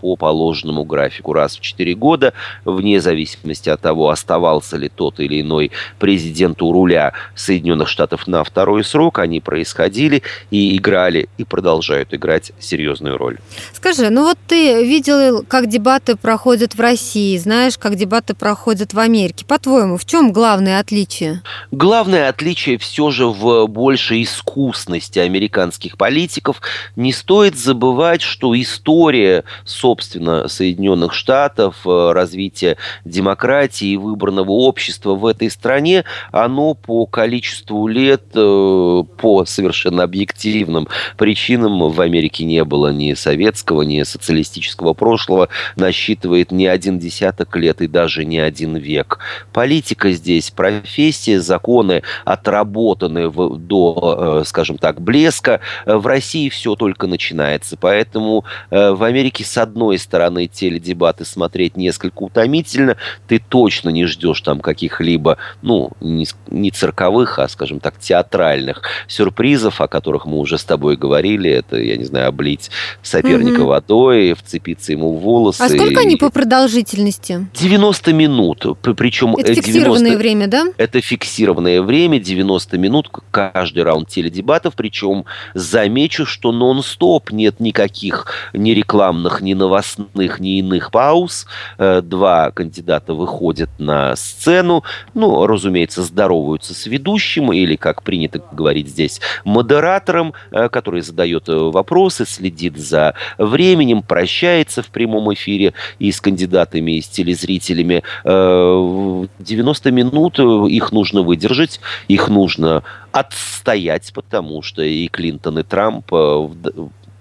по 0.00 0.16
положенному 0.16 0.84
графику 0.84 1.32
раз 1.32 1.56
в 1.56 1.60
4 1.60 1.94
года, 1.94 2.32
вне 2.64 3.00
зависимости 3.00 3.68
от 3.68 3.80
того, 3.80 4.10
оставался 4.10 4.76
ли 4.76 4.88
тот 4.88 5.18
или 5.18 5.40
иной 5.40 5.72
президент 5.98 6.62
у 6.62 6.72
руля 6.72 7.14
Соединенных 7.34 7.88
Штатов 7.88 8.28
на 8.28 8.44
второй 8.44 8.84
срок, 8.84 9.18
они 9.18 9.40
происходили 9.40 10.22
и 10.50 10.76
играли, 10.76 11.28
и 11.36 11.44
продолжают 11.44 12.14
играть 12.14 12.52
серьезную 12.60 13.18
роль. 13.18 13.38
Скажи, 13.72 14.08
ну 14.10 14.22
вот 14.22 14.38
ты 14.46 14.84
видел, 14.84 15.44
как 15.46 15.66
дебаты 15.66 16.14
проходят 16.14 16.74
в 16.74 16.80
России, 16.80 17.36
знаешь, 17.36 17.76
как 17.76 17.96
дебаты 17.96 18.34
проходят 18.34 18.94
в 18.94 18.98
Америке. 19.00 19.44
По-твоему, 19.44 19.96
в 19.96 20.04
чем 20.04 20.32
главное 20.32 20.78
отличие? 20.78 21.42
Главное 21.72 22.28
отличие 22.28 22.78
все 22.78 23.10
же 23.10 23.26
в 23.26 23.66
большей 23.66 24.22
искусности 24.22 25.18
американских 25.18 25.96
политиков. 25.96 26.60
Не 26.94 27.12
стоит 27.12 27.58
забывать, 27.58 27.97
что 28.22 28.54
история, 28.54 29.42
собственно, 29.64 30.46
Соединенных 30.46 31.12
Штатов, 31.12 31.78
э, 31.84 32.12
развитие 32.12 32.76
демократии 33.04 33.88
и 33.88 33.96
выборного 33.96 34.52
общества 34.52 35.14
в 35.14 35.26
этой 35.26 35.50
стране, 35.50 36.04
оно 36.30 36.74
по 36.74 37.06
количеству 37.06 37.88
лет, 37.88 38.22
э, 38.34 39.02
по 39.16 39.44
совершенно 39.46 40.04
объективным 40.04 40.86
причинам 41.16 41.90
в 41.90 42.00
Америке 42.00 42.44
не 42.44 42.62
было 42.62 42.92
ни 42.92 43.14
советского, 43.14 43.82
ни 43.82 44.02
социалистического 44.04 44.94
прошлого, 44.94 45.48
насчитывает 45.74 46.52
не 46.52 46.68
один 46.68 47.00
десяток 47.00 47.56
лет 47.56 47.80
и 47.80 47.88
даже 47.88 48.24
не 48.24 48.38
один 48.38 48.76
век. 48.76 49.18
Политика 49.52 50.12
здесь, 50.12 50.50
профессия, 50.50 51.40
законы 51.40 52.02
отработаны 52.24 53.28
в, 53.28 53.56
до, 53.56 54.42
э, 54.42 54.44
скажем 54.46 54.78
так, 54.78 55.00
блеска. 55.00 55.60
В 55.84 56.06
России 56.06 56.48
все 56.48 56.76
только 56.76 57.08
начинается, 57.08 57.76
поэтому 57.88 58.44
в 58.70 59.02
Америке 59.02 59.44
с 59.44 59.56
одной 59.56 59.98
стороны, 59.98 60.46
теледебаты 60.46 61.24
смотреть 61.24 61.78
несколько 61.78 62.22
утомительно, 62.22 62.98
ты 63.26 63.38
точно 63.38 63.88
не 63.88 64.04
ждешь 64.04 64.42
там 64.42 64.60
каких-либо, 64.60 65.38
ну, 65.62 65.92
не, 66.02 66.26
не 66.50 66.70
цирковых, 66.70 67.38
а, 67.38 67.48
скажем 67.48 67.80
так, 67.80 67.98
театральных 67.98 68.82
сюрпризов, 69.06 69.80
о 69.80 69.88
которых 69.88 70.26
мы 70.26 70.36
уже 70.38 70.58
с 70.58 70.64
тобой 70.64 70.98
говорили. 70.98 71.50
Это, 71.50 71.78
я 71.80 71.96
не 71.96 72.04
знаю, 72.04 72.28
облить 72.28 72.70
соперника 73.00 73.60
угу. 73.60 73.68
водой, 73.68 74.34
вцепиться 74.34 74.92
ему 74.92 75.16
в 75.16 75.20
волосы. 75.20 75.62
А 75.62 75.70
сколько 75.70 76.02
и... 76.02 76.04
они 76.04 76.16
по 76.16 76.28
продолжительности? 76.28 77.48
90 77.54 78.12
минут. 78.12 78.66
Причем 78.82 79.34
это 79.34 79.54
90... 79.54 79.62
фиксированное 79.62 80.18
время, 80.18 80.46
да? 80.46 80.66
Это 80.76 81.00
фиксированное 81.00 81.80
время, 81.80 82.20
90 82.20 82.76
минут, 82.76 83.10
каждый 83.30 83.82
раунд 83.82 84.10
теледебатов. 84.10 84.74
Причем 84.76 85.24
замечу, 85.54 86.26
что 86.26 86.52
нон-стоп, 86.52 87.30
нет 87.30 87.60
никаких 87.60 87.77
никаких 87.78 88.26
ни 88.52 88.70
рекламных, 88.70 89.40
ни 89.40 89.54
новостных, 89.54 90.40
ни 90.40 90.58
иных 90.58 90.90
пауз. 90.90 91.46
Э, 91.78 92.00
два 92.02 92.50
кандидата 92.50 93.14
выходят 93.14 93.70
на 93.78 94.16
сцену, 94.16 94.82
ну, 95.14 95.46
разумеется, 95.46 96.02
здороваются 96.02 96.74
с 96.74 96.86
ведущим 96.86 97.52
или, 97.52 97.76
как 97.76 98.02
принято 98.02 98.42
говорить 98.52 98.88
здесь, 98.88 99.20
модератором, 99.44 100.34
э, 100.50 100.68
который 100.68 101.02
задает 101.02 101.44
вопросы, 101.46 102.26
следит 102.26 102.76
за 102.76 103.14
временем, 103.38 104.02
прощается 104.02 104.82
в 104.82 104.88
прямом 104.88 105.32
эфире 105.34 105.74
и 106.00 106.10
с 106.10 106.20
кандидатами, 106.20 106.96
и 106.96 107.00
с 107.00 107.08
телезрителями. 107.08 108.02
90 108.24 109.90
минут 109.92 110.38
их 110.38 110.92
нужно 110.92 111.22
выдержать, 111.22 111.80
их 112.08 112.28
нужно 112.28 112.82
отстоять, 113.12 114.12
потому 114.14 114.62
что 114.62 114.82
и 114.82 115.08
Клинтон, 115.08 115.58
и 115.58 115.62
Трамп 115.62 116.12
э, 116.12 116.48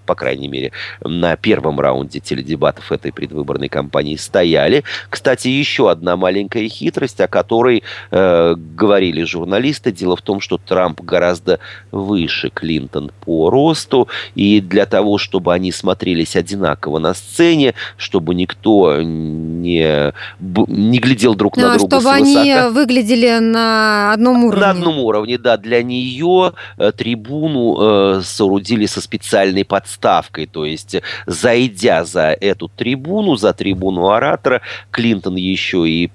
по 0.08 0.14
крайней 0.14 0.48
мере, 0.48 0.72
на 1.04 1.36
первом 1.36 1.78
раунде 1.78 2.18
теледебатов 2.18 2.90
этой 2.92 3.12
предвыборной 3.12 3.68
кампании 3.68 4.16
стояли. 4.16 4.84
Кстати, 5.10 5.48
еще 5.48 5.90
одна 5.90 6.16
маленькая 6.16 6.66
хитрость, 6.66 7.20
о 7.20 7.28
которой 7.28 7.82
э, 8.10 8.54
говорили 8.56 9.22
журналисты. 9.24 9.92
Дело 9.92 10.16
в 10.16 10.22
том, 10.22 10.40
что 10.40 10.56
Трамп 10.56 11.02
гораздо 11.02 11.58
выше 11.92 12.48
Клинтон 12.48 13.10
по 13.20 13.50
росту, 13.50 14.08
и 14.34 14.62
для 14.62 14.86
того, 14.86 15.18
чтобы 15.18 15.52
они 15.52 15.72
смотрелись 15.72 16.36
одинаково 16.36 16.98
на 16.98 17.12
сцене, 17.12 17.74
чтобы 17.98 18.34
никто 18.34 19.02
не, 19.02 20.14
не 20.40 20.98
глядел 21.00 21.34
друг 21.34 21.58
на 21.58 21.74
а, 21.74 21.76
друга 21.76 22.00
чтобы 22.00 22.14
они 22.14 22.54
выглядели 22.70 23.40
на 23.40 24.14
одном 24.14 24.44
уровне. 24.44 24.60
На 24.64 24.70
одном 24.70 24.98
уровне, 25.00 25.36
да. 25.36 25.58
Для 25.58 25.82
нее 25.82 26.54
э, 26.78 26.92
трибуну 26.96 27.76
э, 27.78 28.22
соорудили 28.24 28.86
со 28.86 29.02
специальной 29.02 29.66
подставкой 29.66 29.97
ставкой. 29.98 30.46
То 30.46 30.64
есть, 30.64 30.96
зайдя 31.26 32.04
за 32.04 32.36
эту 32.40 32.68
трибуну, 32.68 33.36
за 33.36 33.52
трибуну 33.52 34.08
оратора, 34.08 34.62
Клинтон 34.90 35.36
еще 35.36 35.88
и 35.88 36.10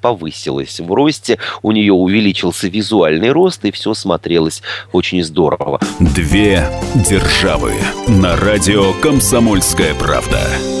повысилась 0.00 0.80
в 0.80 0.92
росте, 0.92 1.38
у 1.62 1.72
нее 1.72 1.92
увеличился 1.92 2.68
визуальный 2.68 3.30
рост, 3.30 3.64
и 3.64 3.70
все 3.70 3.94
смотрелось 3.94 4.62
очень 4.92 5.24
здорово. 5.24 5.80
Две 5.98 6.68
державы 7.08 7.72
на 8.06 8.36
радио 8.36 8.92
«Комсомольская 9.00 9.94
правда». 9.94 10.75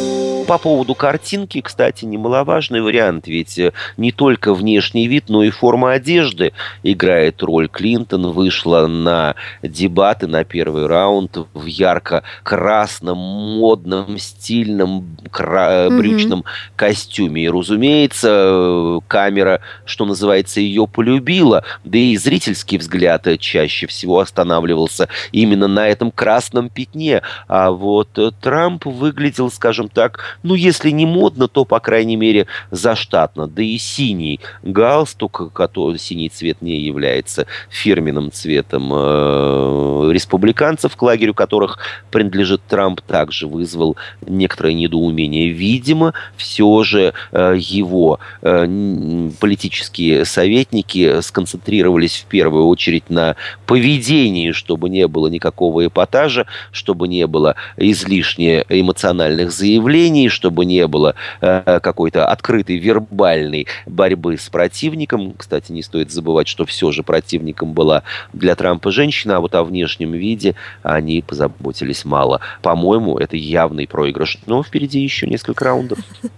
По 0.46 0.58
поводу 0.58 0.94
картинки, 0.94 1.60
кстати, 1.60 2.04
немаловажный 2.04 2.80
вариант, 2.80 3.26
ведь 3.26 3.58
э, 3.58 3.72
не 3.96 4.12
только 4.12 4.54
внешний 4.54 5.08
вид, 5.08 5.24
но 5.28 5.42
и 5.42 5.50
форма 5.50 5.92
одежды 5.92 6.52
играет 6.84 7.42
роль. 7.42 7.68
Клинтон 7.68 8.30
вышла 8.30 8.86
на 8.86 9.34
дебаты, 9.62 10.28
на 10.28 10.44
первый 10.44 10.86
раунд 10.86 11.36
в 11.52 11.66
ярко-красном, 11.66 13.18
модном, 13.18 14.18
стильном 14.18 15.16
кра- 15.32 15.86
mm-hmm. 15.86 15.98
брючном 15.98 16.44
костюме. 16.76 17.44
И, 17.44 17.48
разумеется, 17.48 18.28
э, 18.30 19.00
камера, 19.08 19.60
что 19.84 20.04
называется, 20.04 20.60
ее 20.60 20.86
полюбила, 20.86 21.64
да 21.82 21.98
и 21.98 22.16
зрительский 22.16 22.78
взгляд 22.78 23.26
чаще 23.40 23.88
всего 23.88 24.20
останавливался 24.20 25.08
именно 25.32 25.66
на 25.66 25.88
этом 25.88 26.12
красном 26.12 26.68
пятне. 26.68 27.22
А 27.48 27.72
вот 27.72 28.16
э, 28.16 28.30
Трамп 28.40 28.86
выглядел, 28.86 29.50
скажем 29.50 29.88
так, 29.88 30.35
ну, 30.42 30.54
если 30.54 30.90
не 30.90 31.06
модно, 31.06 31.48
то, 31.48 31.64
по 31.64 31.80
крайней 31.80 32.16
мере, 32.16 32.46
заштатно. 32.70 33.46
Да 33.46 33.62
и 33.62 33.78
синий 33.78 34.40
галстук, 34.62 35.52
который, 35.52 35.98
синий 35.98 36.28
цвет 36.28 36.62
не 36.62 36.80
является 36.80 37.46
фирменным 37.70 38.30
цветом 38.32 38.90
э, 38.92 40.10
республиканцев, 40.12 40.96
к 40.96 41.02
лагерю 41.02 41.34
которых 41.34 41.78
принадлежит 42.10 42.62
Трамп, 42.68 43.00
также 43.00 43.46
вызвал 43.46 43.96
некоторое 44.26 44.74
недоумение. 44.74 45.48
Видимо, 45.48 46.14
все 46.36 46.82
же 46.82 47.12
э, 47.32 47.56
его 47.58 48.18
э, 48.42 49.30
политические 49.40 50.24
советники 50.24 51.20
сконцентрировались 51.20 52.24
в 52.24 52.26
первую 52.26 52.66
очередь 52.66 53.10
на 53.10 53.36
поведении, 53.66 54.52
чтобы 54.52 54.88
не 54.88 55.06
было 55.06 55.28
никакого 55.28 55.86
эпатажа, 55.86 56.46
чтобы 56.72 57.08
не 57.08 57.26
было 57.26 57.56
излишне 57.76 58.64
эмоциональных 58.68 59.52
заявлений, 59.52 60.25
Чтобы 60.28 60.64
не 60.64 60.86
было 60.86 61.14
э, 61.40 61.80
какой-то 61.80 62.26
открытой 62.26 62.78
вербальной 62.78 63.66
борьбы 63.86 64.36
с 64.38 64.48
противником. 64.48 65.34
Кстати, 65.36 65.72
не 65.72 65.82
стоит 65.82 66.10
забывать, 66.10 66.48
что 66.48 66.64
все 66.66 66.92
же 66.92 67.02
противником 67.02 67.72
была 67.72 68.02
для 68.32 68.54
Трампа 68.54 68.90
женщина, 68.90 69.36
а 69.36 69.40
вот 69.40 69.54
о 69.54 69.64
внешнем 69.64 70.12
виде 70.12 70.54
они 70.82 71.22
позаботились 71.22 72.04
мало. 72.04 72.40
По-моему, 72.62 73.18
это 73.18 73.36
явный 73.36 73.86
проигрыш. 73.86 74.38
Но 74.46 74.62
впереди 74.62 75.00
еще 75.00 75.26
несколько 75.26 75.64
раундов. 75.64 75.98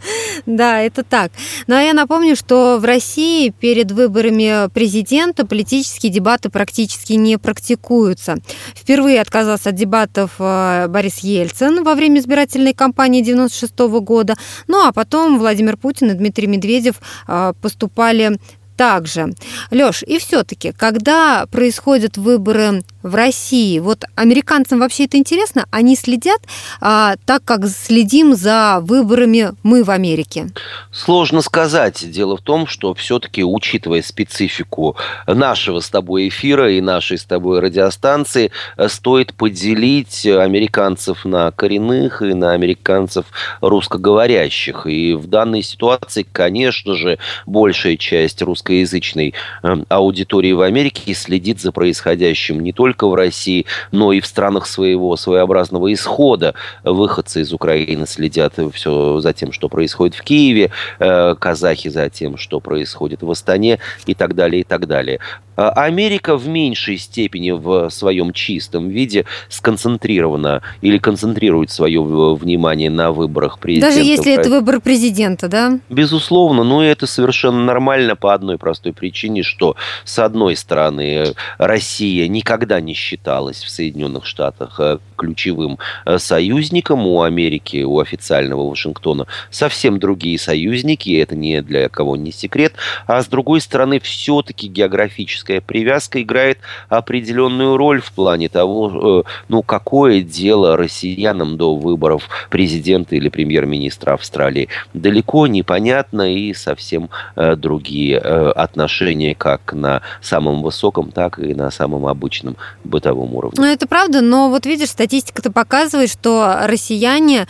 Да, 0.46 0.80
это 0.80 1.02
так. 1.02 1.32
Но 1.66 1.74
ну, 1.74 1.80
а 1.80 1.82
я 1.82 1.92
напомню, 1.92 2.36
что 2.36 2.78
в 2.78 2.84
России 2.84 3.50
перед 3.50 3.90
выборами 3.90 4.68
президента 4.70 5.44
политические 5.44 6.12
дебаты 6.12 6.48
практически 6.48 7.14
не 7.14 7.38
практикуются. 7.38 8.36
Впервые 8.74 9.20
отказался 9.20 9.70
от 9.70 9.74
дебатов 9.74 10.36
э, 10.38 10.86
Борис 10.88 11.18
Ельцин 11.18 11.82
во 11.82 11.94
время 11.94 12.20
избирательной 12.20 12.72
кампании 12.72 13.20
96 13.20 13.77
года. 13.86 14.34
Ну 14.66 14.86
а 14.86 14.92
потом 14.92 15.38
Владимир 15.38 15.76
Путин 15.76 16.10
и 16.10 16.14
Дмитрий 16.14 16.46
Медведев 16.46 16.96
а, 17.26 17.52
поступали 17.54 18.38
также. 18.78 19.34
Лёш, 19.70 20.04
и 20.04 20.18
все-таки, 20.18 20.72
когда 20.72 21.46
происходят 21.50 22.16
выборы 22.16 22.84
в 23.02 23.14
России, 23.14 23.80
вот 23.80 24.04
американцам 24.14 24.78
вообще 24.78 25.04
это 25.04 25.16
интересно? 25.16 25.66
Они 25.70 25.96
следят 25.96 26.40
а, 26.80 27.16
так, 27.26 27.42
как 27.44 27.66
следим 27.66 28.34
за 28.34 28.78
выборами 28.80 29.50
мы 29.64 29.82
в 29.82 29.90
Америке? 29.90 30.50
Сложно 30.92 31.42
сказать. 31.42 32.08
Дело 32.08 32.36
в 32.36 32.42
том, 32.42 32.68
что 32.68 32.94
все-таки, 32.94 33.42
учитывая 33.42 34.00
специфику 34.02 34.96
нашего 35.26 35.80
с 35.80 35.90
тобой 35.90 36.28
эфира 36.28 36.70
и 36.70 36.80
нашей 36.80 37.18
с 37.18 37.24
тобой 37.24 37.58
радиостанции, 37.58 38.52
стоит 38.86 39.34
поделить 39.34 40.24
американцев 40.24 41.24
на 41.24 41.50
коренных 41.50 42.22
и 42.22 42.32
на 42.32 42.52
американцев 42.52 43.26
русскоговорящих. 43.60 44.86
И 44.86 45.14
в 45.14 45.26
данной 45.26 45.62
ситуации, 45.62 46.24
конечно 46.30 46.94
же, 46.94 47.18
большая 47.44 47.96
часть 47.96 48.40
русскоговорящих 48.40 48.67
русскоязычной 48.68 49.34
эм, 49.62 49.86
аудитории 49.88 50.52
в 50.52 50.60
Америке 50.60 51.14
следит 51.14 51.60
за 51.60 51.72
происходящим 51.72 52.60
не 52.60 52.72
только 52.72 53.08
в 53.08 53.14
России, 53.14 53.66
но 53.92 54.12
и 54.12 54.20
в 54.20 54.26
странах 54.26 54.66
своего 54.66 55.16
своеобразного 55.16 55.92
исхода. 55.92 56.54
Выходцы 56.84 57.40
из 57.40 57.52
Украины 57.52 58.06
следят 58.06 58.54
все 58.74 59.20
за 59.20 59.32
тем, 59.32 59.52
что 59.52 59.68
происходит 59.68 60.14
в 60.14 60.22
Киеве, 60.22 60.70
э, 60.98 61.34
казахи 61.38 61.88
за 61.88 62.10
тем, 62.10 62.36
что 62.36 62.60
происходит 62.60 63.22
в 63.22 63.30
Астане 63.30 63.78
и 64.06 64.14
так 64.14 64.34
далее, 64.34 64.60
и 64.60 64.64
так 64.64 64.86
далее. 64.86 65.20
А 65.58 65.70
Америка 65.70 66.36
в 66.36 66.46
меньшей 66.46 66.98
степени 66.98 67.50
в 67.50 67.90
своем 67.90 68.32
чистом 68.32 68.88
виде 68.88 69.24
сконцентрирована 69.48 70.62
или 70.82 70.98
концентрирует 70.98 71.72
свое 71.72 72.00
внимание 72.00 72.90
на 72.90 73.10
выборах 73.10 73.58
президента. 73.58 73.96
Даже 73.96 74.08
если 74.08 74.34
это 74.34 74.50
выбор 74.50 74.80
президента, 74.80 75.48
да? 75.48 75.80
Безусловно, 75.88 76.62
но 76.62 76.84
это 76.84 77.08
совершенно 77.08 77.64
нормально 77.64 78.14
по 78.14 78.34
одной 78.34 78.56
простой 78.58 78.92
причине, 78.92 79.42
что, 79.42 79.76
с 80.04 80.18
одной 80.18 80.56
стороны, 80.56 81.34
Россия 81.58 82.28
никогда 82.28 82.80
не 82.80 82.94
считалась 82.94 83.62
в 83.62 83.70
Соединенных 83.70 84.26
Штатах 84.26 84.78
э, 84.80 84.98
ключевым 85.18 85.78
э, 86.06 86.18
союзником 86.18 87.06
у 87.06 87.22
Америки, 87.22 87.82
у 87.82 87.98
официального 87.98 88.68
Вашингтона. 88.68 89.26
Совсем 89.50 89.98
другие 89.98 90.38
союзники, 90.38 91.20
это 91.20 91.36
не 91.36 91.60
для 91.62 91.88
кого 91.88 92.16
не 92.16 92.32
секрет. 92.32 92.74
А 93.06 93.22
с 93.22 93.26
другой 93.26 93.60
стороны, 93.60 94.00
все-таки 94.00 94.68
географически 94.68 95.18
политическая 95.18 95.60
привязка 95.60 96.22
играет 96.22 96.58
определенную 96.88 97.76
роль 97.76 98.00
в 98.00 98.12
плане 98.12 98.48
того, 98.48 99.24
э, 99.24 99.28
ну, 99.48 99.62
какое 99.62 100.22
дело 100.22 100.76
россиянам 100.76 101.56
до 101.56 101.76
выборов 101.76 102.28
президента 102.50 103.16
или 103.16 103.28
премьер-министра 103.28 104.14
Австралии. 104.14 104.68
Далеко 104.94 105.46
непонятно 105.46 106.32
и 106.32 106.54
совсем 106.54 107.10
э, 107.36 107.56
другие 107.56 108.18
отношения 108.18 109.34
как 109.34 109.72
на 109.72 110.02
самом 110.20 110.62
высоком, 110.62 111.10
так 111.10 111.38
и 111.38 111.54
на 111.54 111.70
самом 111.70 112.06
обычном 112.06 112.56
бытовом 112.84 113.34
уровне. 113.34 113.56
Ну, 113.58 113.66
это 113.66 113.86
правда, 113.86 114.20
но 114.20 114.50
вот 114.50 114.66
видишь, 114.66 114.88
статистика-то 115.08 115.50
показывает, 115.50 116.10
что 116.10 116.58
россияне 116.64 117.46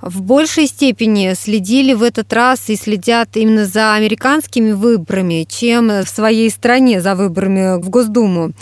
в 0.00 0.22
большей 0.22 0.66
степени 0.66 1.34
следили 1.34 1.94
в 1.94 2.02
этот 2.02 2.32
раз 2.32 2.68
и 2.68 2.76
следят 2.76 3.36
именно 3.36 3.64
за 3.64 3.94
американскими 3.94 4.72
выборами, 4.72 5.46
чем 5.48 5.88
в 5.88 6.08
своей 6.08 6.50
стране 6.50 7.00
за 7.00 7.14
выборами 7.14 7.80
в 7.80 7.88
Госдуму. 7.88 8.52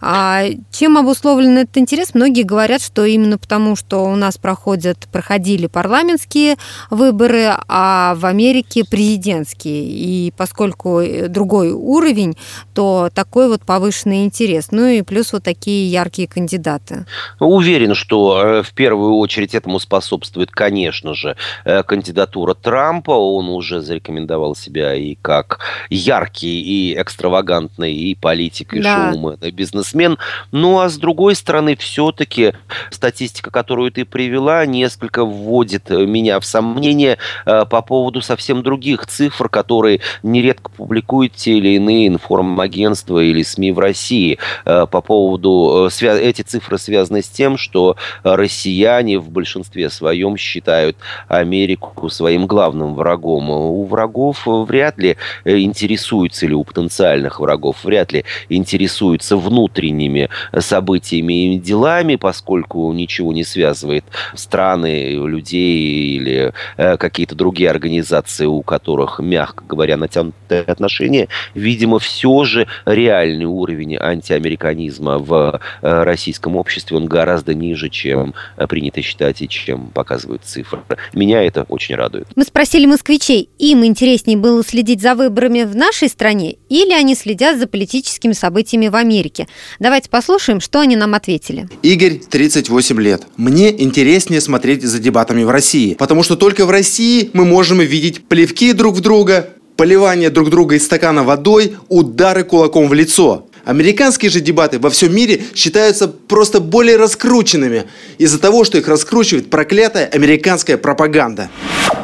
А 0.00 0.44
чем 0.70 0.98
обусловлен 0.98 1.58
этот 1.58 1.78
интерес? 1.78 2.10
Многие 2.14 2.42
говорят, 2.42 2.82
что 2.82 3.04
именно 3.04 3.38
потому, 3.38 3.76
что 3.76 4.04
у 4.04 4.14
нас 4.14 4.36
проходят, 4.36 5.08
проходили 5.10 5.66
парламентские 5.66 6.56
выборы, 6.90 7.56
а 7.68 8.14
в 8.16 8.26
Америке 8.26 8.84
президентские. 8.84 9.84
И 9.84 10.32
поскольку 10.36 11.02
другой 11.28 11.72
уровень, 11.72 12.36
то 12.74 13.10
такой 13.14 13.48
вот 13.48 13.62
повышенный 13.62 14.24
интерес. 14.24 14.68
Ну 14.70 14.86
и 14.86 15.02
плюс 15.02 15.32
вот 15.32 15.44
такие 15.44 15.90
яркие 15.90 16.28
кандидаты. 16.28 17.06
Уверен, 17.38 17.89
уверен, 17.90 17.94
что 17.94 18.42
э, 18.42 18.62
в 18.62 18.72
первую 18.72 19.16
очередь 19.16 19.54
этому 19.54 19.78
способствует, 19.78 20.50
конечно 20.50 21.14
же, 21.14 21.36
э, 21.64 21.82
кандидатура 21.82 22.54
Трампа. 22.54 23.10
Он 23.10 23.48
уже 23.48 23.80
зарекомендовал 23.80 24.54
себя 24.54 24.94
и 24.94 25.16
как 25.20 25.60
яркий, 25.90 26.60
и 26.60 27.00
экстравагантный, 27.00 27.94
и 27.94 28.14
политик, 28.14 28.74
и 28.74 28.80
да. 28.80 29.12
шоумен, 29.12 29.38
и 29.40 29.50
бизнесмен. 29.50 30.18
Ну, 30.52 30.80
а 30.80 30.88
с 30.88 30.96
другой 30.96 31.34
стороны, 31.34 31.76
все-таки 31.76 32.52
статистика, 32.90 33.50
которую 33.50 33.90
ты 33.90 34.04
привела, 34.04 34.66
несколько 34.66 35.24
вводит 35.24 35.90
меня 35.90 36.38
в 36.40 36.44
сомнение 36.44 37.18
по 37.44 37.82
поводу 37.82 38.20
совсем 38.20 38.62
других 38.62 39.06
цифр, 39.06 39.48
которые 39.48 40.00
нередко 40.22 40.70
публикуют 40.70 41.34
те 41.34 41.58
или 41.58 41.76
иные 41.76 42.08
информагентства 42.08 43.18
или 43.18 43.42
СМИ 43.42 43.72
в 43.72 43.78
России 43.78 44.38
по 44.64 44.86
поводу... 44.86 45.88
Эти 46.00 46.42
цифры 46.42 46.78
связаны 46.78 47.22
с 47.22 47.28
тем, 47.28 47.56
что 47.56 47.79
россияне 48.22 49.18
в 49.18 49.30
большинстве 49.30 49.90
своем 49.90 50.36
считают 50.36 50.96
Америку 51.28 52.08
своим 52.10 52.46
главным 52.46 52.94
врагом. 52.94 53.50
У 53.50 53.84
врагов 53.84 54.46
вряд 54.46 54.98
ли 54.98 55.16
интересуются, 55.44 56.46
или 56.46 56.54
у 56.54 56.64
потенциальных 56.64 57.40
врагов 57.40 57.84
вряд 57.84 58.12
ли 58.12 58.24
интересуются 58.48 59.36
внутренними 59.36 60.28
событиями 60.58 61.54
и 61.54 61.58
делами, 61.58 62.16
поскольку 62.16 62.92
ничего 62.92 63.32
не 63.32 63.44
связывает 63.44 64.04
страны, 64.34 65.12
людей 65.14 66.16
или 66.16 66.52
э, 66.76 66.96
какие-то 66.96 67.34
другие 67.34 67.70
организации, 67.70 68.46
у 68.46 68.62
которых, 68.62 69.18
мягко 69.20 69.64
говоря, 69.64 69.96
натянутые 69.96 70.62
отношения. 70.62 71.28
Видимо, 71.54 71.98
все 71.98 72.44
же 72.44 72.66
реальный 72.84 73.44
уровень 73.44 73.96
антиамериканизма 73.96 75.18
в 75.18 75.60
э, 75.82 76.02
российском 76.02 76.56
обществе, 76.56 76.96
он 76.96 77.06
гораздо 77.06 77.54
ниже, 77.54 77.69
чем 77.88 78.34
э, 78.56 78.66
принято 78.66 79.02
считать 79.02 79.42
и 79.42 79.48
чем 79.48 79.88
показывают 79.88 80.44
цифры. 80.44 80.80
Меня 81.12 81.42
это 81.42 81.64
очень 81.68 81.94
радует. 81.94 82.26
Мы 82.36 82.44
спросили 82.44 82.86
москвичей, 82.86 83.48
им 83.58 83.84
интереснее 83.84 84.36
было 84.36 84.64
следить 84.64 85.00
за 85.00 85.14
выборами 85.14 85.62
в 85.62 85.76
нашей 85.76 86.08
стране 86.08 86.56
или 86.68 86.92
они 86.92 87.14
следят 87.14 87.58
за 87.58 87.66
политическими 87.66 88.32
событиями 88.32 88.88
в 88.88 88.96
Америке? 88.96 89.48
Давайте 89.78 90.08
послушаем, 90.08 90.60
что 90.60 90.80
они 90.80 90.96
нам 90.96 91.14
ответили. 91.14 91.68
Игорь, 91.82 92.18
38 92.18 93.00
лет. 93.00 93.22
Мне 93.36 93.70
интереснее 93.82 94.40
смотреть 94.40 94.82
за 94.82 94.98
дебатами 94.98 95.42
в 95.42 95.50
России, 95.50 95.94
потому 95.94 96.22
что 96.22 96.36
только 96.36 96.66
в 96.66 96.70
России 96.70 97.30
мы 97.32 97.44
можем 97.44 97.80
видеть 97.80 98.24
плевки 98.26 98.72
друг 98.72 98.96
в 98.96 99.00
друга, 99.00 99.50
поливание 99.76 100.30
друг 100.30 100.50
друга 100.50 100.74
из 100.74 100.84
стакана 100.84 101.24
водой, 101.24 101.76
удары 101.88 102.44
кулаком 102.44 102.88
в 102.88 102.94
лицо. 102.94 103.46
Американские 103.64 104.30
же 104.30 104.40
дебаты 104.40 104.78
во 104.78 104.90
всем 104.90 105.14
мире 105.14 105.42
считаются 105.54 106.08
просто 106.08 106.60
более 106.60 106.96
раскрученными 106.96 107.84
из-за 108.18 108.38
того, 108.38 108.64
что 108.64 108.78
их 108.78 108.88
раскручивает 108.88 109.50
проклятая 109.50 110.06
американская 110.06 110.76
пропаганда. 110.76 111.50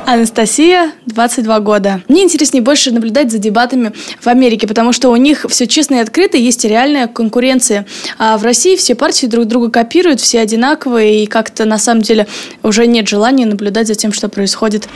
Анастасия, 0.07 0.92
22 1.07 1.61
года. 1.61 2.03
Мне 2.09 2.23
интереснее 2.23 2.62
больше 2.62 2.92
наблюдать 2.92 3.33
за 3.33 3.38
дебатами 3.38 3.92
в 4.21 4.29
Америке, 4.29 4.69
потому 4.69 4.92
что 4.92 5.11
у 5.11 5.16
них 5.16 5.47
все 5.49 5.66
честно 5.66 5.97
и 5.97 5.99
открыто, 5.99 6.37
есть 6.37 6.64
реальная 6.64 7.09
конкуренция. 7.09 7.87
А 8.16 8.38
в 8.38 8.45
России 8.45 8.77
все 8.77 8.95
партии 8.95 9.27
друг 9.27 9.47
друга 9.47 9.71
копируют, 9.71 10.21
все 10.21 10.40
одинаковые, 10.40 11.25
и 11.25 11.27
как-то 11.27 11.64
на 11.64 11.79
самом 11.79 12.03
деле 12.03 12.29
уже 12.62 12.87
нет 12.87 13.09
желания 13.09 13.47
наблюдать 13.47 13.88
за 13.88 13.97
тем, 13.97 14.12
что 14.12 14.29
происходит. 14.29 14.88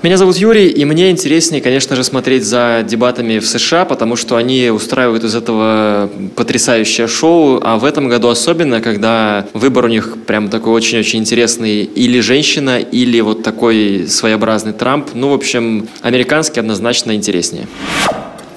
Меня 0.00 0.16
зовут 0.16 0.36
Юрий, 0.36 0.68
и 0.68 0.84
мне 0.84 1.10
интереснее, 1.10 1.60
конечно 1.60 1.96
же, 1.96 2.04
смотреть 2.04 2.44
за 2.44 2.84
дебатами 2.88 3.40
в 3.40 3.46
США, 3.48 3.84
потому 3.84 4.14
что 4.14 4.36
они 4.36 4.70
устраивают 4.70 5.24
из 5.24 5.34
этого 5.34 6.08
потрясающее 6.36 7.08
шоу, 7.08 7.60
а 7.64 7.78
в 7.78 7.84
этом 7.84 8.08
году 8.08 8.28
особенно, 8.28 8.80
когда 8.80 9.48
выбор 9.54 9.86
у 9.86 9.88
них 9.88 10.18
прям 10.24 10.50
такой 10.50 10.72
очень-очень 10.72 11.18
интересный, 11.18 11.82
или 11.82 12.20
женщина, 12.20 12.78
или 12.78 13.20
вот 13.20 13.42
такой 13.42 14.06
своеобразный 14.06 14.72
Трамп. 14.72 15.08
Ну, 15.14 15.30
в 15.30 15.34
общем, 15.34 15.88
американский 16.02 16.60
однозначно 16.60 17.16
интереснее. 17.16 17.66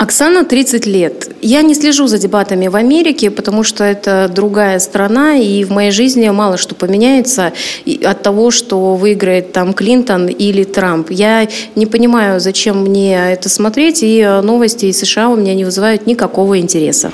Оксана 0.01 0.43
30 0.45 0.87
лет. 0.87 1.29
Я 1.43 1.61
не 1.61 1.75
слежу 1.75 2.07
за 2.07 2.17
дебатами 2.17 2.67
в 2.67 2.75
Америке, 2.75 3.29
потому 3.29 3.61
что 3.61 3.83
это 3.83 4.27
другая 4.33 4.79
страна, 4.79 5.35
и 5.35 5.63
в 5.63 5.69
моей 5.69 5.91
жизни 5.91 6.27
мало 6.29 6.57
что 6.57 6.73
поменяется 6.73 7.53
от 8.03 8.23
того, 8.23 8.49
что 8.49 8.95
выиграет 8.95 9.51
там 9.51 9.73
Клинтон 9.73 10.25
или 10.25 10.63
Трамп. 10.63 11.11
Я 11.11 11.47
не 11.75 11.85
понимаю, 11.85 12.39
зачем 12.39 12.81
мне 12.81 13.13
это 13.13 13.47
смотреть, 13.47 13.99
и 14.01 14.41
новости 14.41 14.87
из 14.87 14.97
США 14.97 15.29
у 15.29 15.35
меня 15.35 15.53
не 15.53 15.65
вызывают 15.65 16.07
никакого 16.07 16.57
интереса. 16.59 17.11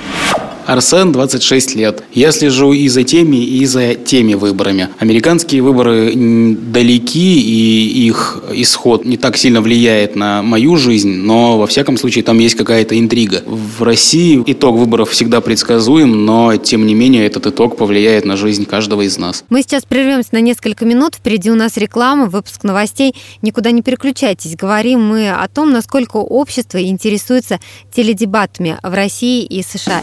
Арсен, 0.68 1.12
26 1.12 1.76
лет. 1.76 2.02
Я 2.12 2.30
слежу 2.30 2.74
и 2.74 2.88
за 2.88 3.02
теми, 3.02 3.38
и 3.38 3.64
за 3.64 3.94
теми 3.94 4.34
выборами. 4.34 4.90
Американские 4.98 5.62
выборы 5.62 6.12
далеки, 6.14 7.40
и 7.40 8.06
их 8.06 8.42
исход 8.52 9.06
не 9.06 9.16
так 9.16 9.38
сильно 9.38 9.62
влияет 9.62 10.14
на 10.14 10.42
мою 10.42 10.76
жизнь, 10.76 11.10
но 11.10 11.56
во 11.56 11.66
всяком 11.66 11.96
случае 11.96 12.22
там 12.22 12.38
есть 12.38 12.54
какая-то 12.54 12.98
интрига. 12.98 13.42
В 13.46 13.82
России 13.82 14.42
итог 14.44 14.76
выборов 14.76 15.08
всегда 15.08 15.40
предсказуем, 15.40 16.26
но 16.26 16.54
тем 16.56 16.84
не 16.84 16.94
менее 16.94 17.24
этот 17.24 17.46
итог 17.46 17.78
повлияет 17.78 18.26
на 18.26 18.36
жизнь 18.36 18.66
каждого 18.66 19.00
из 19.00 19.16
нас. 19.16 19.44
Мы 19.48 19.62
сейчас 19.62 19.84
прервемся 19.84 20.28
на 20.32 20.42
несколько 20.42 20.84
минут. 20.84 21.14
Впереди 21.14 21.50
у 21.50 21.54
нас 21.54 21.78
реклама, 21.78 22.26
выпуск 22.26 22.62
новостей. 22.64 23.14
Никуда 23.40 23.70
не 23.70 23.80
переключайтесь. 23.80 24.54
Говорим 24.54 25.00
мы 25.00 25.30
о 25.30 25.48
том, 25.48 25.72
насколько 25.72 26.18
общество 26.18 26.76
интересуется 26.76 27.58
теледебатами 27.90 28.78
в 28.82 28.92
России 28.92 29.46
и 29.46 29.62
США. 29.62 30.02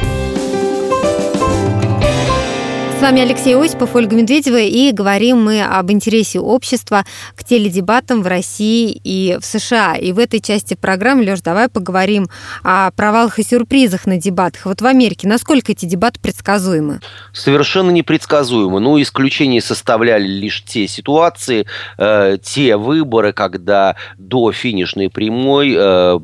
С 3.01 3.03
вами 3.03 3.23
Алексей 3.23 3.55
Осипов, 3.55 3.95
Ольга 3.95 4.15
Медведева, 4.15 4.59
и 4.59 4.91
говорим 4.91 5.43
мы 5.43 5.63
об 5.63 5.91
интересе 5.91 6.39
общества 6.39 7.03
к 7.35 7.43
теледебатам 7.43 8.21
в 8.21 8.27
России 8.27 8.91
и 9.03 9.39
в 9.41 9.43
США. 9.43 9.95
И 9.95 10.11
в 10.11 10.19
этой 10.19 10.39
части 10.39 10.75
программы, 10.75 11.23
Леш, 11.23 11.41
давай 11.41 11.67
поговорим 11.67 12.27
о 12.61 12.91
провалах 12.91 13.39
и 13.39 13.43
сюрпризах 13.43 14.05
на 14.05 14.17
дебатах. 14.17 14.67
Вот 14.67 14.81
в 14.81 14.85
Америке 14.85 15.27
насколько 15.27 15.71
эти 15.71 15.87
дебаты 15.87 16.19
предсказуемы? 16.19 16.99
Совершенно 17.33 17.89
непредсказуемы. 17.89 18.79
Ну, 18.79 19.01
исключение 19.01 19.61
составляли 19.61 20.27
лишь 20.27 20.63
те 20.63 20.87
ситуации, 20.87 21.65
э, 21.97 22.37
те 22.43 22.77
выборы, 22.77 23.33
когда 23.33 23.95
до 24.19 24.51
финишной 24.51 25.09
прямой 25.09 25.73
э, 25.75 26.19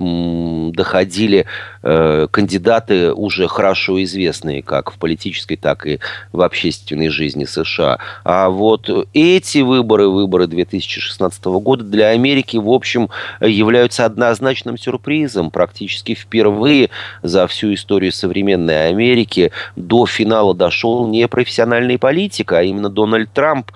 доходили 0.74 1.48
э, 1.82 2.28
кандидаты 2.30 3.14
уже 3.14 3.48
хорошо 3.48 4.04
известные 4.04 4.62
как 4.62 4.92
в 4.92 5.00
политической, 5.00 5.56
так 5.56 5.88
и 5.88 6.00
вообще 6.32 6.67
общественной 6.68 7.10
жизни 7.10 7.46
США. 7.46 8.00
А 8.24 8.50
вот 8.50 8.90
эти 9.14 9.60
выборы, 9.60 10.10
выборы 10.10 10.48
2016 10.48 11.46
года 11.46 11.84
для 11.84 12.10
Америки, 12.10 12.58
в 12.58 12.70
общем, 12.70 13.10
являются 13.42 14.06
однозначным 14.06 14.78
сюрпризом. 14.78 15.50
Практически 15.50 16.14
впервые 16.14 16.90
за 17.24 17.48
всю 17.48 17.74
историю 17.74 18.12
современной 18.12 18.90
Америки 18.90 19.52
до 19.76 20.06
финала 20.06 20.54
дошел 20.54 21.08
не 21.08 21.28
профессиональный 21.28 21.98
политик, 21.98 22.52
а 22.52 22.64
именно 22.64 22.90
Дональд 22.90 23.32
Трамп. 23.32 23.72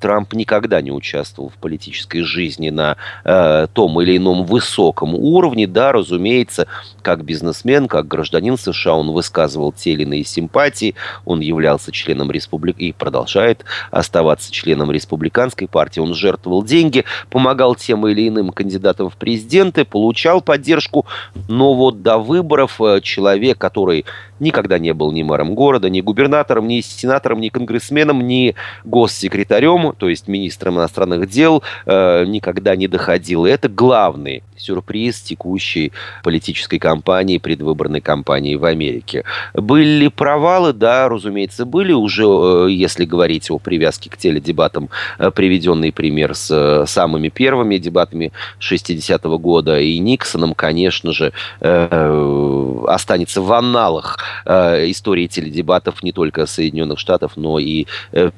Трамп 0.00 0.34
никогда 0.34 0.80
не 0.80 0.92
участвовал 0.92 1.50
в 1.50 1.54
политической 1.54 2.22
жизни 2.22 2.70
на 2.70 2.96
э, 3.24 3.66
том 3.72 4.00
или 4.00 4.16
ином 4.16 4.44
высоком 4.44 5.14
уровне. 5.14 5.66
Да, 5.66 5.92
разумеется, 5.92 6.66
как 7.02 7.24
бизнесмен, 7.24 7.88
как 7.88 8.06
гражданин 8.06 8.56
США 8.56 8.94
он 8.94 9.10
высказывал 9.10 9.72
те 9.72 9.92
или 9.92 10.02
иные 10.02 10.24
симпатии. 10.24 10.94
Он 11.24 11.40
являлся 11.40 11.90
членом 11.92 12.30
республики 12.36 12.82
и 12.82 12.92
продолжает 12.92 13.64
оставаться 13.90 14.52
членом 14.52 14.90
республиканской 14.90 15.68
партии. 15.68 16.00
Он 16.00 16.14
жертвовал 16.14 16.62
деньги, 16.62 17.04
помогал 17.30 17.74
тем 17.74 18.06
или 18.06 18.28
иным 18.28 18.52
кандидатам 18.52 19.10
в 19.10 19.16
президенты, 19.16 19.84
получал 19.84 20.40
поддержку. 20.40 21.06
Но 21.48 21.74
вот 21.74 22.02
до 22.02 22.18
выборов 22.18 22.80
э, 22.80 23.00
человек, 23.02 23.58
который 23.58 24.04
никогда 24.40 24.78
не 24.78 24.92
был 24.92 25.12
ни 25.12 25.22
мэром 25.22 25.54
города, 25.54 25.88
ни 25.88 26.00
губернатором, 26.00 26.68
ни 26.68 26.80
сенатором, 26.80 27.40
ни 27.40 27.48
конгрессменом, 27.48 28.26
ни 28.26 28.54
госсекретарем, 28.84 29.94
то 29.96 30.08
есть 30.08 30.28
министром 30.28 30.76
иностранных 30.76 31.28
дел, 31.28 31.62
э, 31.86 32.24
никогда 32.26 32.76
не 32.76 32.88
доходил. 32.88 33.46
И 33.46 33.50
это 33.50 33.68
главный 33.68 34.42
сюрприз 34.58 35.20
текущей 35.20 35.92
политической 36.22 36.78
кампании, 36.78 37.38
предвыборной 37.38 38.00
кампании 38.00 38.56
в 38.56 38.64
Америке. 38.64 39.24
Были 39.54 39.98
ли 39.98 40.08
провалы? 40.08 40.72
Да, 40.72 41.08
разумеется, 41.08 41.64
были. 41.64 41.92
Уже, 41.92 42.24
э, 42.24 42.68
если 42.70 43.04
говорить 43.04 43.50
о 43.50 43.58
привязке 43.58 44.10
к 44.10 44.16
теледебатам, 44.16 44.88
э, 45.18 45.30
приведенный 45.30 45.92
пример 45.92 46.34
с 46.34 46.50
э, 46.50 46.86
самыми 46.86 47.28
первыми 47.28 47.78
дебатами 47.78 48.32
60-го 48.60 49.38
года 49.38 49.78
и 49.78 49.98
Никсоном, 49.98 50.54
конечно 50.54 51.12
же, 51.12 51.32
останется 51.60 53.40
в 53.40 53.52
аналах 53.52 54.18
истории 54.44 55.26
теледебатов 55.26 56.02
не 56.02 56.12
только 56.12 56.46
Соединенных 56.46 56.98
Штатов, 56.98 57.32
но 57.36 57.58
и 57.58 57.86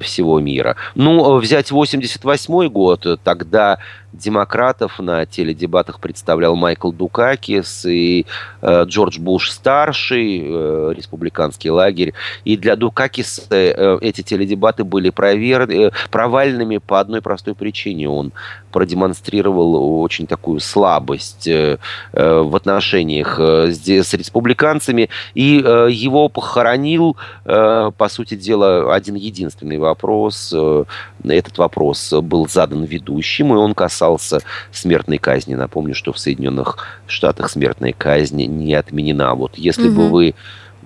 всего 0.00 0.40
мира. 0.40 0.76
Ну, 0.94 1.38
взять 1.38 1.70
88 1.70 2.68
год, 2.68 3.20
тогда 3.22 3.78
демократов 4.12 4.98
на 4.98 5.26
теледебатах 5.26 6.00
представлял 6.00 6.56
Майкл 6.56 6.92
Дукакис 6.92 7.84
и 7.84 8.26
э, 8.62 8.84
Джордж 8.84 9.18
Буш 9.18 9.50
старший, 9.50 10.42
э, 10.44 10.92
республиканский 10.96 11.70
лагерь. 11.70 12.14
И 12.44 12.56
для 12.56 12.76
Дукакиса 12.76 13.42
э, 13.50 13.98
эти 14.00 14.22
теледебаты 14.22 14.84
были 14.84 15.10
провер... 15.10 15.70
э, 15.70 15.90
провальными 16.10 16.78
по 16.78 17.00
одной 17.00 17.20
простой 17.20 17.54
причине. 17.54 18.08
Он 18.08 18.32
продемонстрировал 18.72 20.00
очень 20.00 20.26
такую 20.26 20.60
слабость 20.60 21.46
э, 21.46 21.78
э, 22.12 22.40
в 22.40 22.56
отношениях 22.56 23.38
э, 23.38 23.72
с, 23.72 23.86
с 23.86 24.14
республиканцами, 24.14 25.10
и 25.34 25.62
э, 25.64 25.88
его 25.90 26.28
похоронил, 26.28 27.16
э, 27.44 27.90
по 27.96 28.08
сути 28.08 28.36
дела, 28.36 28.94
один 28.94 29.16
единственный 29.16 29.78
вопрос. 29.78 30.52
Э, 30.56 30.84
этот 31.24 31.58
вопрос 31.58 32.12
был 32.22 32.48
задан 32.48 32.84
ведущим, 32.84 33.52
и 33.52 33.56
он 33.56 33.74
касался 33.74 33.97
касался 33.98 34.40
смертной 34.72 35.18
казни. 35.18 35.54
Напомню, 35.54 35.94
что 35.94 36.12
в 36.12 36.18
Соединенных 36.18 36.78
Штатах 37.06 37.50
смертная 37.50 37.92
казнь 37.92 38.44
не 38.44 38.74
отменена. 38.74 39.34
Вот 39.34 39.58
если 39.58 39.88
угу. 39.88 39.96
бы 39.96 40.08
вы 40.08 40.34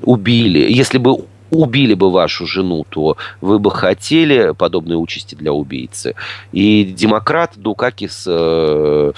убили, 0.02 0.72
если 0.72 0.98
бы 0.98 1.26
убили 1.50 1.92
бы 1.94 2.10
вашу 2.10 2.46
жену, 2.46 2.86
то 2.88 3.16
вы 3.42 3.58
бы 3.58 3.70
хотели 3.70 4.54
подобной 4.54 4.96
участи 4.96 5.34
для 5.34 5.52
убийцы. 5.52 6.14
И 6.52 6.84
демократ 6.84 7.52
Дукакис 7.56 8.24
э, 8.26 9.12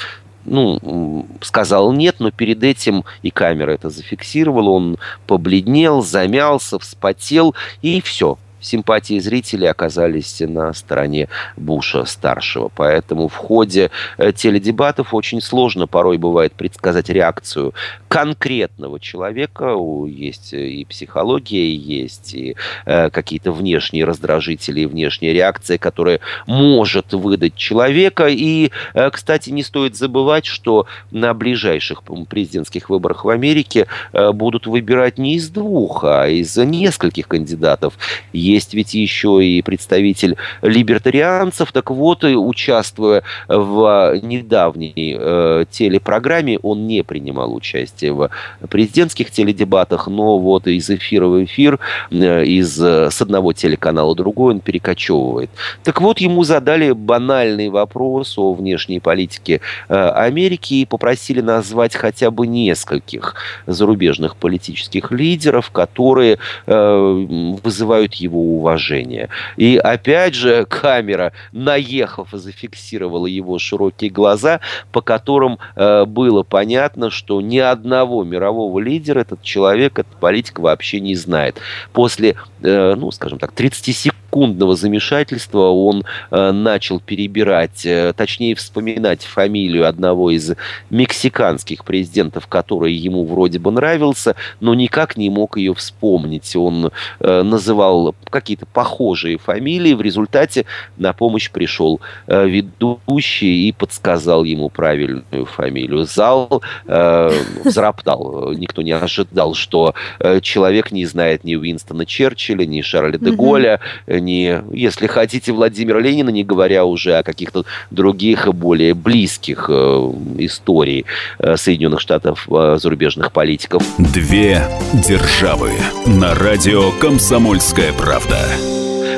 ну, 0.44 1.26
сказал 1.40 1.92
нет, 1.92 2.16
но 2.18 2.32
перед 2.32 2.64
этим 2.64 3.04
и 3.22 3.30
камера 3.30 3.70
это 3.70 3.88
зафиксировала, 3.88 4.70
он 4.70 4.96
побледнел, 5.28 6.02
замялся, 6.02 6.80
вспотел, 6.80 7.54
и 7.82 8.00
все 8.00 8.36
симпатии 8.64 9.18
зрителей 9.18 9.68
оказались 9.70 10.40
на 10.40 10.72
стороне 10.72 11.28
Буша-старшего. 11.56 12.70
Поэтому 12.74 13.28
в 13.28 13.36
ходе 13.36 13.90
э, 14.18 14.32
теледебатов 14.32 15.14
очень 15.14 15.40
сложно 15.40 15.86
порой 15.86 16.18
бывает 16.18 16.52
предсказать 16.52 17.08
реакцию 17.08 17.74
конкретного 18.14 19.00
человека. 19.00 19.74
Есть 20.06 20.52
и 20.52 20.84
психология, 20.84 21.74
есть 21.74 22.32
и 22.32 22.54
э, 22.86 23.10
какие-то 23.10 23.50
внешние 23.50 24.04
раздражители, 24.04 24.82
и 24.82 24.86
внешняя 24.86 25.32
реакция, 25.32 25.78
которая 25.78 26.20
может 26.46 27.12
выдать 27.12 27.56
человека. 27.56 28.28
И, 28.28 28.70
э, 28.94 29.10
кстати, 29.10 29.50
не 29.50 29.64
стоит 29.64 29.96
забывать, 29.96 30.46
что 30.46 30.86
на 31.10 31.34
ближайших 31.34 32.04
президентских 32.28 32.88
выборах 32.88 33.24
в 33.24 33.30
Америке 33.30 33.88
будут 34.12 34.68
выбирать 34.68 35.18
не 35.18 35.34
из 35.34 35.48
двух, 35.48 36.04
а 36.04 36.28
из 36.28 36.56
нескольких 36.56 37.26
кандидатов 37.26 37.94
есть 38.32 38.74
ведь 38.74 38.94
еще 38.94 39.44
и 39.44 39.60
представитель 39.60 40.36
либертарианцев. 40.62 41.72
Так 41.72 41.90
вот, 41.90 42.22
участвуя 42.22 43.24
в 43.48 44.20
недавней 44.22 45.16
э, 45.18 45.64
телепрограмме, 45.68 46.60
он 46.60 46.86
не 46.86 47.02
принимал 47.02 47.52
участие 47.52 48.03
в 48.12 48.30
президентских 48.68 49.30
теледебатах, 49.30 50.08
но 50.08 50.38
вот 50.38 50.66
из 50.66 50.90
эфира 50.90 51.26
в 51.26 51.44
эфир, 51.44 51.78
э, 52.10 52.44
из, 52.44 52.78
с 52.78 53.22
одного 53.22 53.52
телеканала 53.52 54.12
в 54.12 54.16
другой 54.16 54.54
он 54.54 54.60
перекочевывает. 54.60 55.50
Так 55.82 56.00
вот, 56.00 56.20
ему 56.20 56.44
задали 56.44 56.92
банальный 56.92 57.68
вопрос 57.68 58.38
о 58.38 58.52
внешней 58.52 59.00
политике 59.00 59.60
э, 59.88 59.94
Америки 59.94 60.74
и 60.74 60.86
попросили 60.86 61.40
назвать 61.40 61.94
хотя 61.94 62.30
бы 62.30 62.46
нескольких 62.46 63.34
зарубежных 63.66 64.36
политических 64.36 65.10
лидеров, 65.10 65.70
которые 65.70 66.38
э, 66.66 67.56
вызывают 67.62 68.14
его 68.14 68.40
уважения. 68.56 69.28
И 69.56 69.76
опять 69.76 70.34
же 70.34 70.66
камера, 70.66 71.32
наехав, 71.52 72.28
зафиксировала 72.32 73.26
его 73.26 73.58
широкие 73.58 74.10
глаза, 74.10 74.60
по 74.92 75.00
которым 75.00 75.58
э, 75.76 76.04
было 76.04 76.42
понятно, 76.42 77.10
что 77.10 77.40
ни 77.40 77.58
одного 77.94 78.24
мирового 78.24 78.80
лидера 78.80 79.20
этот 79.20 79.42
человек, 79.42 79.98
этот 79.98 80.16
политик 80.16 80.58
вообще 80.58 81.00
не 81.00 81.14
знает. 81.14 81.60
После, 81.92 82.36
э, 82.62 82.94
ну, 82.96 83.10
скажем 83.12 83.38
так, 83.38 83.52
30 83.52 83.96
секунд 83.96 84.23
секундного 84.34 84.74
замешательства 84.74 85.68
он 85.68 86.04
э, 86.32 86.50
начал 86.50 86.98
перебирать, 86.98 87.86
э, 87.86 88.12
точнее 88.16 88.56
вспоминать 88.56 89.22
фамилию 89.22 89.86
одного 89.86 90.32
из 90.32 90.54
мексиканских 90.90 91.84
президентов, 91.84 92.48
который 92.48 92.92
ему 92.94 93.24
вроде 93.24 93.60
бы 93.60 93.70
нравился, 93.70 94.34
но 94.58 94.74
никак 94.74 95.16
не 95.16 95.30
мог 95.30 95.56
ее 95.56 95.72
вспомнить. 95.72 96.56
Он 96.56 96.90
э, 97.20 97.42
называл 97.42 98.16
какие-то 98.28 98.66
похожие 98.66 99.38
фамилии. 99.38 99.94
В 99.94 100.00
результате 100.00 100.64
на 100.96 101.12
помощь 101.12 101.48
пришел 101.48 102.00
э, 102.26 102.48
ведущий 102.48 103.68
и 103.68 103.72
подсказал 103.72 104.42
ему 104.42 104.68
правильную 104.68 105.44
фамилию. 105.44 106.06
Зал 106.06 106.60
э, 106.88 107.30
взроптал. 107.64 108.52
Никто 108.54 108.82
не 108.82 108.90
ожидал, 108.90 109.54
что 109.54 109.94
э, 110.18 110.40
человек 110.40 110.90
не 110.90 111.06
знает 111.06 111.44
ни 111.44 111.54
Уинстона 111.54 112.04
Черчилля, 112.04 112.66
ни 112.66 112.82
Шарля 112.82 113.16
де 113.16 113.30
Голля, 113.30 113.78
не, 114.24 114.62
если 114.72 115.06
хотите, 115.06 115.52
Владимира 115.52 116.00
Ленина, 116.00 116.30
не 116.30 116.44
говоря 116.44 116.84
уже 116.84 117.18
о 117.18 117.22
каких-то 117.22 117.64
других 117.90 118.52
более 118.52 118.94
близких 118.94 119.66
э, 119.68 120.12
историй 120.38 121.04
э, 121.38 121.56
Соединенных 121.56 122.00
Штатов 122.00 122.48
э, 122.50 122.78
зарубежных 122.80 123.32
политиков. 123.32 123.82
Две 123.98 124.62
державы 125.06 125.70
на 126.06 126.34
радио 126.34 126.90
«Комсомольская 127.00 127.92
правда». 127.92 128.38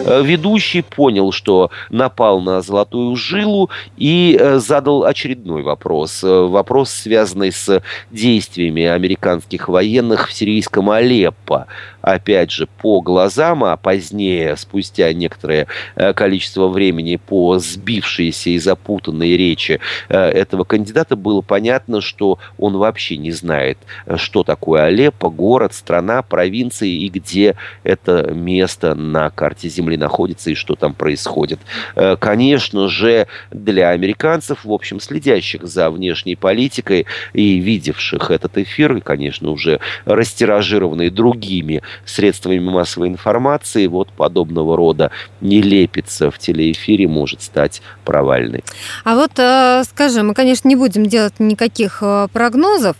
Э, 0.04 0.22
ведущий 0.24 0.82
понял, 0.82 1.32
что 1.32 1.70
напал 1.90 2.40
на 2.40 2.60
золотую 2.60 3.16
жилу 3.16 3.70
и 3.96 4.38
задал 4.56 5.04
очередной 5.04 5.62
вопрос. 5.62 6.22
Вопрос, 6.22 6.90
связанный 6.90 7.52
с 7.52 7.82
действиями 8.10 8.84
американских 8.84 9.68
военных 9.68 10.28
в 10.28 10.32
сирийском 10.32 10.90
Алеппо 10.90 11.66
опять 12.06 12.52
же, 12.52 12.68
по 12.78 13.00
глазам, 13.00 13.64
а 13.64 13.76
позднее, 13.76 14.56
спустя 14.56 15.12
некоторое 15.12 15.66
э, 15.96 16.12
количество 16.12 16.68
времени, 16.68 17.16
по 17.16 17.58
сбившейся 17.58 18.50
и 18.50 18.58
запутанной 18.58 19.36
речи 19.36 19.80
э, 20.08 20.16
этого 20.16 20.62
кандидата, 20.62 21.16
было 21.16 21.40
понятно, 21.40 22.00
что 22.00 22.38
он 22.58 22.76
вообще 22.76 23.16
не 23.16 23.32
знает, 23.32 23.78
что 24.14 24.44
такое 24.44 24.84
Алеппо, 24.84 25.30
город, 25.30 25.74
страна, 25.74 26.22
провинция 26.22 26.90
и 26.90 27.08
где 27.08 27.56
это 27.82 28.30
место 28.32 28.94
на 28.94 29.30
карте 29.30 29.68
Земли 29.68 29.96
находится 29.96 30.50
и 30.50 30.54
что 30.54 30.76
там 30.76 30.94
происходит. 30.94 31.58
Э, 31.96 32.16
конечно 32.16 32.86
же, 32.86 33.26
для 33.50 33.90
американцев, 33.90 34.64
в 34.64 34.72
общем, 34.72 35.00
следящих 35.00 35.64
за 35.64 35.90
внешней 35.90 36.36
политикой 36.36 37.06
и 37.32 37.58
видевших 37.58 38.30
этот 38.30 38.58
эфир, 38.58 38.94
и, 38.94 39.00
конечно, 39.00 39.50
уже 39.50 39.80
растиражированный 40.04 41.10
другими 41.10 41.82
средствами 42.04 42.58
массовой 42.58 43.08
информации, 43.08 43.86
вот 43.86 44.10
подобного 44.10 44.76
рода 44.76 45.10
нелепица 45.40 46.30
в 46.30 46.38
телеэфире 46.38 47.08
может 47.08 47.42
стать 47.42 47.82
провальной. 48.04 48.64
А 49.04 49.14
вот, 49.14 49.32
э, 49.38 49.82
скажи, 49.84 50.22
мы, 50.22 50.34
конечно, 50.34 50.68
не 50.68 50.76
будем 50.76 51.06
делать 51.06 51.34
никаких 51.38 51.98
э, 52.02 52.28
прогнозов, 52.32 52.96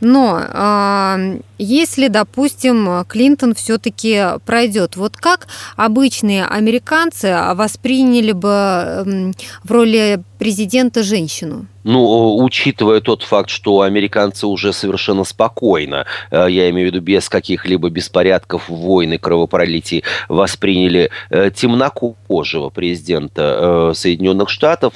но 0.00 0.40
э, 0.40 1.40
если, 1.62 2.08
допустим, 2.08 3.04
Клинтон 3.08 3.54
все-таки 3.54 4.38
пройдет, 4.46 4.96
вот 4.96 5.16
как 5.16 5.48
обычные 5.76 6.44
американцы 6.46 7.36
восприняли 7.54 8.32
бы 8.32 9.32
в 9.64 9.70
роли 9.70 10.22
президента 10.38 11.02
женщину? 11.02 11.66
Ну, 11.82 12.36
учитывая 12.44 13.00
тот 13.00 13.22
факт, 13.22 13.48
что 13.48 13.80
американцы 13.80 14.46
уже 14.46 14.72
совершенно 14.72 15.24
спокойно, 15.24 16.04
э, 16.30 16.46
я 16.50 16.68
имею 16.70 16.90
в 16.90 16.94
виду 16.94 17.02
без 17.02 17.28
каких-либо 17.28 17.88
беспорядков, 17.88 18.68
войн 18.68 19.14
и 19.14 19.18
кровопролитий, 19.18 20.04
восприняли 20.28 21.10
э, 21.30 21.50
темнокожего 21.50 22.68
президента 22.68 23.90
э, 23.92 23.94
Соединенных 23.94 24.50
Штатов, 24.50 24.94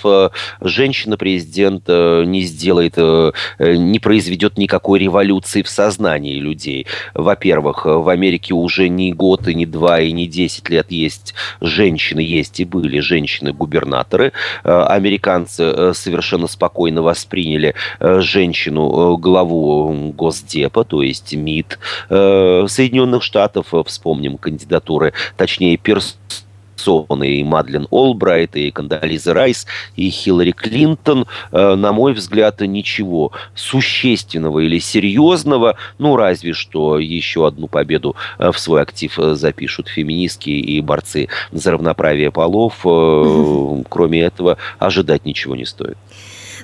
женщина-президент 0.60 1.88
не 1.88 2.42
сделает, 2.42 2.96
не 2.96 3.98
произведет 3.98 4.58
никакой 4.58 4.98
революции 4.98 5.62
в 5.62 5.68
сознании 5.68 6.38
людей. 6.38 6.53
Во-первых, 7.14 7.84
в 7.84 8.08
Америке 8.08 8.54
уже 8.54 8.88
не 8.88 9.12
год, 9.12 9.48
и 9.48 9.54
не 9.54 9.66
два, 9.66 10.00
и 10.00 10.12
не 10.12 10.26
десять 10.26 10.68
лет 10.70 10.90
есть 10.90 11.34
женщины, 11.60 12.20
есть 12.20 12.60
и 12.60 12.64
были 12.64 13.00
женщины-губернаторы. 13.00 14.32
Американцы 14.62 15.92
совершенно 15.94 16.46
спокойно 16.46 17.02
восприняли 17.02 17.74
э, 18.00 18.20
женщину, 18.20 19.14
э, 19.14 19.20
главу 19.20 20.12
Госдепа, 20.12 20.84
то 20.84 21.02
есть 21.02 21.34
МИД 21.34 21.78
э, 22.10 22.66
Соединенных 22.68 23.22
Штатов. 23.22 23.72
Вспомним 23.86 24.38
кандидатуры, 24.38 25.12
точнее, 25.36 25.76
персоны 26.84 27.36
и 27.36 27.44
Мадлен 27.44 27.86
Олбрайт, 27.90 28.56
и 28.56 28.70
Кандализа 28.70 29.34
Райс, 29.34 29.66
и 29.96 30.10
Хиллари 30.10 30.52
Клинтон, 30.52 31.26
на 31.52 31.92
мой 31.92 32.12
взгляд, 32.12 32.60
ничего 32.60 33.32
существенного 33.54 34.60
или 34.60 34.78
серьезного, 34.78 35.76
ну, 35.98 36.16
разве 36.16 36.52
что 36.52 36.98
еще 36.98 37.46
одну 37.46 37.68
победу 37.68 38.16
в 38.38 38.54
свой 38.54 38.82
актив 38.82 39.14
запишут 39.16 39.88
феминистки 39.88 40.50
и 40.50 40.80
борцы 40.80 41.28
за 41.52 41.72
равноправие 41.72 42.30
полов. 42.30 42.80
Кроме 43.88 44.22
этого, 44.22 44.56
ожидать 44.78 45.24
ничего 45.24 45.56
не 45.56 45.64
стоит. 45.64 45.96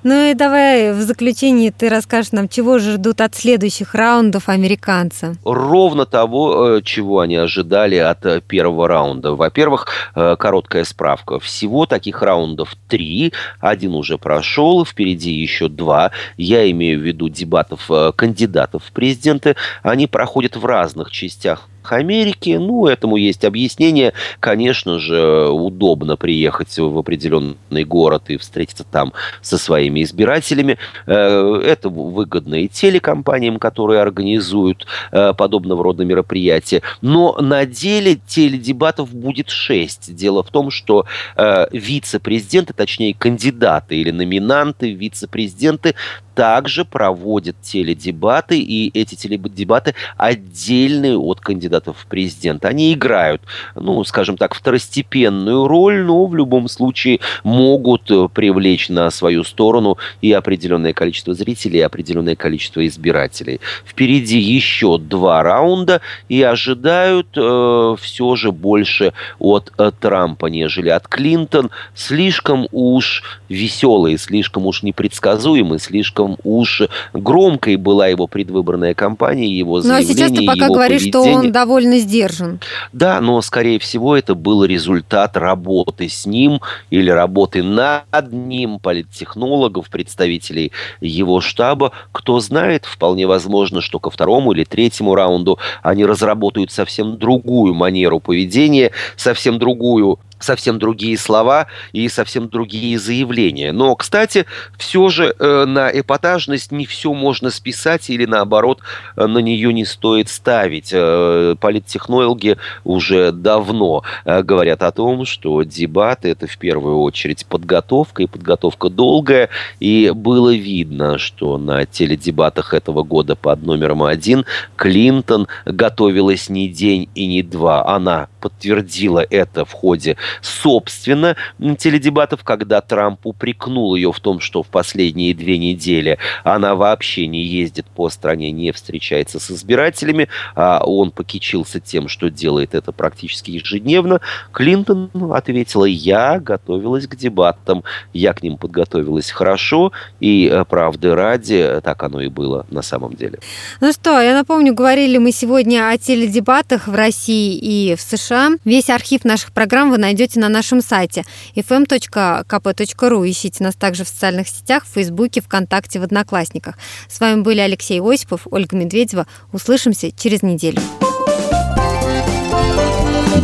Ну 0.02 0.30
и 0.30 0.34
давай 0.34 0.92
в 0.92 1.00
заключении 1.02 1.70
ты 1.70 1.88
расскажешь 1.88 2.32
нам, 2.32 2.48
чего 2.48 2.78
же 2.78 2.92
ждут 2.92 3.20
от 3.20 3.34
следующих 3.34 3.94
раундов 3.94 4.48
американцы. 4.48 5.36
Ровно 5.44 6.06
того, 6.06 6.76
э, 6.78 6.82
чего 6.82 7.20
они 7.20 7.36
ожидали 7.36 7.96
от 7.96 8.24
э, 8.24 8.40
первого 8.40 8.88
раунда. 8.88 9.34
Во-первых, 9.34 9.88
э, 10.14 10.36
короткая 10.38 10.84
справка. 10.84 11.38
Всего 11.38 11.84
таких 11.84 12.22
раундов 12.22 12.74
три. 12.88 13.32
Один 13.60 13.94
уже 13.94 14.16
прошел, 14.16 14.86
впереди 14.86 15.32
еще 15.32 15.68
два. 15.68 16.12
Я 16.36 16.70
имею 16.70 16.98
в 16.98 17.02
виду 17.02 17.28
дебатов 17.28 17.90
кандидатов 18.16 18.84
в 18.84 18.92
президенты. 18.92 19.56
Они 19.82 20.06
проходят 20.06 20.56
в 20.56 20.64
разных 20.64 21.10
частях 21.10 21.68
Америки. 21.84 22.56
Ну, 22.60 22.86
этому 22.86 23.16
есть 23.16 23.44
объяснение. 23.44 24.12
Конечно 24.40 24.98
же, 24.98 25.48
удобно 25.48 26.16
приехать 26.16 26.78
в 26.78 26.98
определенный 26.98 27.84
город 27.84 28.24
и 28.28 28.36
встретиться 28.36 28.84
там 28.84 29.12
со 29.42 29.58
своими 29.58 30.02
избирателями. 30.02 30.78
Э, 31.06 31.60
это 31.64 31.88
выгодно 31.88 32.56
и 32.56 32.68
телекомпаниям, 32.68 33.58
которые 33.58 34.00
организуют 34.00 34.86
э, 35.12 35.32
подобного 35.34 35.82
рода 35.84 36.04
мероприятия. 36.04 36.82
Но 37.00 37.36
на 37.40 37.66
деле 37.66 38.20
теледебатов 38.26 39.14
будет 39.14 39.50
шесть. 39.50 40.14
Дело 40.14 40.42
в 40.42 40.50
том, 40.50 40.70
что 40.70 41.06
э, 41.36 41.66
вице-президенты, 41.72 42.72
точнее 42.72 43.14
кандидаты 43.14 43.96
или 43.96 44.10
номинанты 44.10 44.92
вице-президенты 44.92 45.94
также 46.34 46.84
проводят 46.84 47.60
теледебаты, 47.60 48.58
и 48.58 48.90
эти 48.98 49.14
теледебаты 49.14 49.94
отдельные 50.16 51.18
от 51.18 51.40
кандидатов 51.40 51.69
в 51.78 52.06
президент. 52.06 52.64
Они 52.64 52.92
играют, 52.92 53.42
ну, 53.74 54.02
скажем 54.04 54.36
так, 54.36 54.54
второстепенную 54.54 55.66
роль, 55.66 56.02
но 56.04 56.26
в 56.26 56.34
любом 56.34 56.68
случае 56.68 57.20
могут 57.44 58.10
э, 58.10 58.28
привлечь 58.32 58.88
на 58.88 59.10
свою 59.10 59.44
сторону 59.44 59.98
и 60.20 60.32
определенное 60.32 60.92
количество 60.92 61.34
зрителей, 61.34 61.78
и 61.78 61.82
определенное 61.82 62.36
количество 62.36 62.86
избирателей. 62.86 63.60
Впереди 63.86 64.38
еще 64.38 64.98
два 64.98 65.42
раунда, 65.42 66.00
и 66.28 66.42
ожидают 66.42 67.28
э, 67.36 67.96
все 68.00 68.36
же 68.36 68.52
больше 68.52 69.12
от 69.38 69.72
э, 69.78 69.90
Трампа, 69.98 70.46
нежели 70.46 70.88
от 70.90 71.08
Клинтон. 71.08 71.70
Слишком 71.94 72.66
уж 72.72 73.22
веселый, 73.48 74.18
слишком 74.18 74.66
уж 74.66 74.82
непредсказуемый, 74.82 75.78
слишком 75.78 76.00
слишком 76.00 76.36
уж 76.44 76.82
громкой 77.12 77.76
была 77.76 78.08
его 78.08 78.26
предвыборная 78.26 78.94
кампания, 78.94 79.46
его 79.48 79.80
заявление, 79.80 80.08
Ну 80.08 80.12
а 80.12 80.16
сейчас 80.16 80.38
ты 80.38 80.46
пока 80.46 80.68
говоришь, 80.68 81.02
поведение. 81.02 81.32
что 81.32 81.40
он 81.40 81.52
довольно 81.60 81.98
сдержан. 81.98 82.58
Да, 82.92 83.20
но, 83.20 83.40
скорее 83.42 83.78
всего, 83.78 84.16
это 84.16 84.34
был 84.34 84.64
результат 84.64 85.36
работы 85.36 86.08
с 86.08 86.24
ним 86.24 86.60
или 86.88 87.10
работы 87.10 87.62
над 87.62 88.32
ним 88.32 88.78
политтехнологов, 88.78 89.90
представителей 89.90 90.72
его 91.00 91.40
штаба. 91.40 91.92
Кто 92.12 92.40
знает, 92.40 92.86
вполне 92.86 93.26
возможно, 93.26 93.80
что 93.82 93.98
ко 93.98 94.10
второму 94.10 94.52
или 94.52 94.64
третьему 94.64 95.14
раунду 95.14 95.58
они 95.82 96.06
разработают 96.06 96.72
совсем 96.72 97.18
другую 97.18 97.74
манеру 97.74 98.20
поведения, 98.20 98.92
совсем 99.16 99.58
другую 99.58 100.18
совсем 100.40 100.78
другие 100.78 101.16
слова 101.16 101.66
и 101.92 102.08
совсем 102.08 102.48
другие 102.48 102.98
заявления. 102.98 103.72
Но, 103.72 103.94
кстати, 103.94 104.46
все 104.76 105.08
же 105.08 105.34
э, 105.38 105.64
на 105.66 105.88
эпатажность 105.90 106.72
не 106.72 106.86
все 106.86 107.12
можно 107.12 107.50
списать 107.50 108.10
или, 108.10 108.24
наоборот, 108.24 108.80
э, 109.16 109.26
на 109.26 109.38
нее 109.38 109.72
не 109.72 109.84
стоит 109.84 110.28
ставить. 110.28 110.90
Э, 110.92 111.54
политтехнологи 111.60 112.56
уже 112.84 113.32
давно 113.32 114.02
говорят 114.24 114.82
о 114.82 114.92
том, 114.92 115.24
что 115.24 115.62
дебаты– 115.62 116.28
это 116.30 116.46
в 116.46 116.56
первую 116.58 117.00
очередь 117.00 117.46
подготовка, 117.46 118.22
и 118.22 118.26
подготовка 118.26 118.88
долгая. 118.88 119.48
И 119.78 120.10
было 120.14 120.54
видно, 120.54 121.18
что 121.18 121.58
на 121.58 121.86
теледебатах 121.86 122.74
этого 122.74 123.02
года 123.02 123.36
под 123.36 123.62
номером 123.62 124.02
один 124.02 124.44
Клинтон 124.76 125.48
готовилась 125.64 126.48
не 126.48 126.68
день 126.68 127.08
и 127.14 127.26
не 127.26 127.42
два. 127.42 127.86
Она 127.86 128.28
подтвердила 128.40 129.24
это 129.28 129.64
в 129.64 129.72
ходе 129.72 130.16
собственно, 130.42 131.36
теледебатов, 131.78 132.44
когда 132.44 132.80
Трамп 132.80 133.26
упрекнул 133.26 133.94
ее 133.94 134.12
в 134.12 134.20
том, 134.20 134.40
что 134.40 134.62
в 134.62 134.68
последние 134.68 135.34
две 135.34 135.58
недели 135.58 136.18
она 136.44 136.74
вообще 136.74 137.26
не 137.26 137.42
ездит 137.44 137.86
по 137.86 138.08
стране, 138.08 138.50
не 138.50 138.72
встречается 138.72 139.38
с 139.38 139.50
избирателями, 139.50 140.28
а 140.54 140.82
он 140.84 141.10
покичился 141.10 141.80
тем, 141.80 142.08
что 142.08 142.30
делает 142.30 142.74
это 142.74 142.92
практически 142.92 143.50
ежедневно, 143.52 144.20
Клинтон 144.52 145.10
ответила, 145.32 145.84
я 145.84 146.38
готовилась 146.40 147.06
к 147.06 147.16
дебатам, 147.16 147.84
я 148.12 148.32
к 148.32 148.42
ним 148.42 148.56
подготовилась 148.56 149.30
хорошо, 149.30 149.92
и 150.20 150.50
э, 150.52 150.64
правды 150.64 151.14
ради, 151.14 151.80
так 151.82 152.02
оно 152.02 152.20
и 152.20 152.28
было 152.28 152.66
на 152.70 152.82
самом 152.82 153.14
деле. 153.14 153.38
Ну 153.80 153.92
что, 153.92 154.20
я 154.20 154.34
напомню, 154.34 154.74
говорили 154.74 155.18
мы 155.18 155.32
сегодня 155.32 155.88
о 155.88 155.98
теледебатах 155.98 156.88
в 156.88 156.94
России 156.94 157.56
и 157.56 157.94
в 157.94 158.00
США. 158.00 158.29
Весь 158.64 158.90
архив 158.90 159.24
наших 159.24 159.52
программ 159.52 159.90
вы 159.90 159.98
найдете 159.98 160.40
на 160.40 160.48
нашем 160.48 160.80
сайте 160.82 161.24
fm.kp.ru. 161.56 163.30
Ищите 163.30 163.64
нас 163.64 163.74
также 163.74 164.04
в 164.04 164.08
социальных 164.08 164.48
сетях, 164.48 164.84
в 164.84 164.94
Фейсбуке, 164.94 165.40
ВКонтакте, 165.40 165.98
в 166.00 166.02
Одноклассниках. 166.02 166.76
С 167.08 167.20
вами 167.20 167.40
были 167.42 167.60
Алексей 167.60 168.00
Осипов, 168.00 168.46
Ольга 168.50 168.76
Медведева. 168.76 169.26
Услышимся 169.52 170.10
через 170.12 170.42
неделю. 170.42 170.80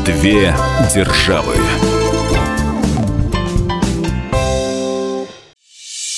Две 0.05 0.55
державы. 0.95 1.57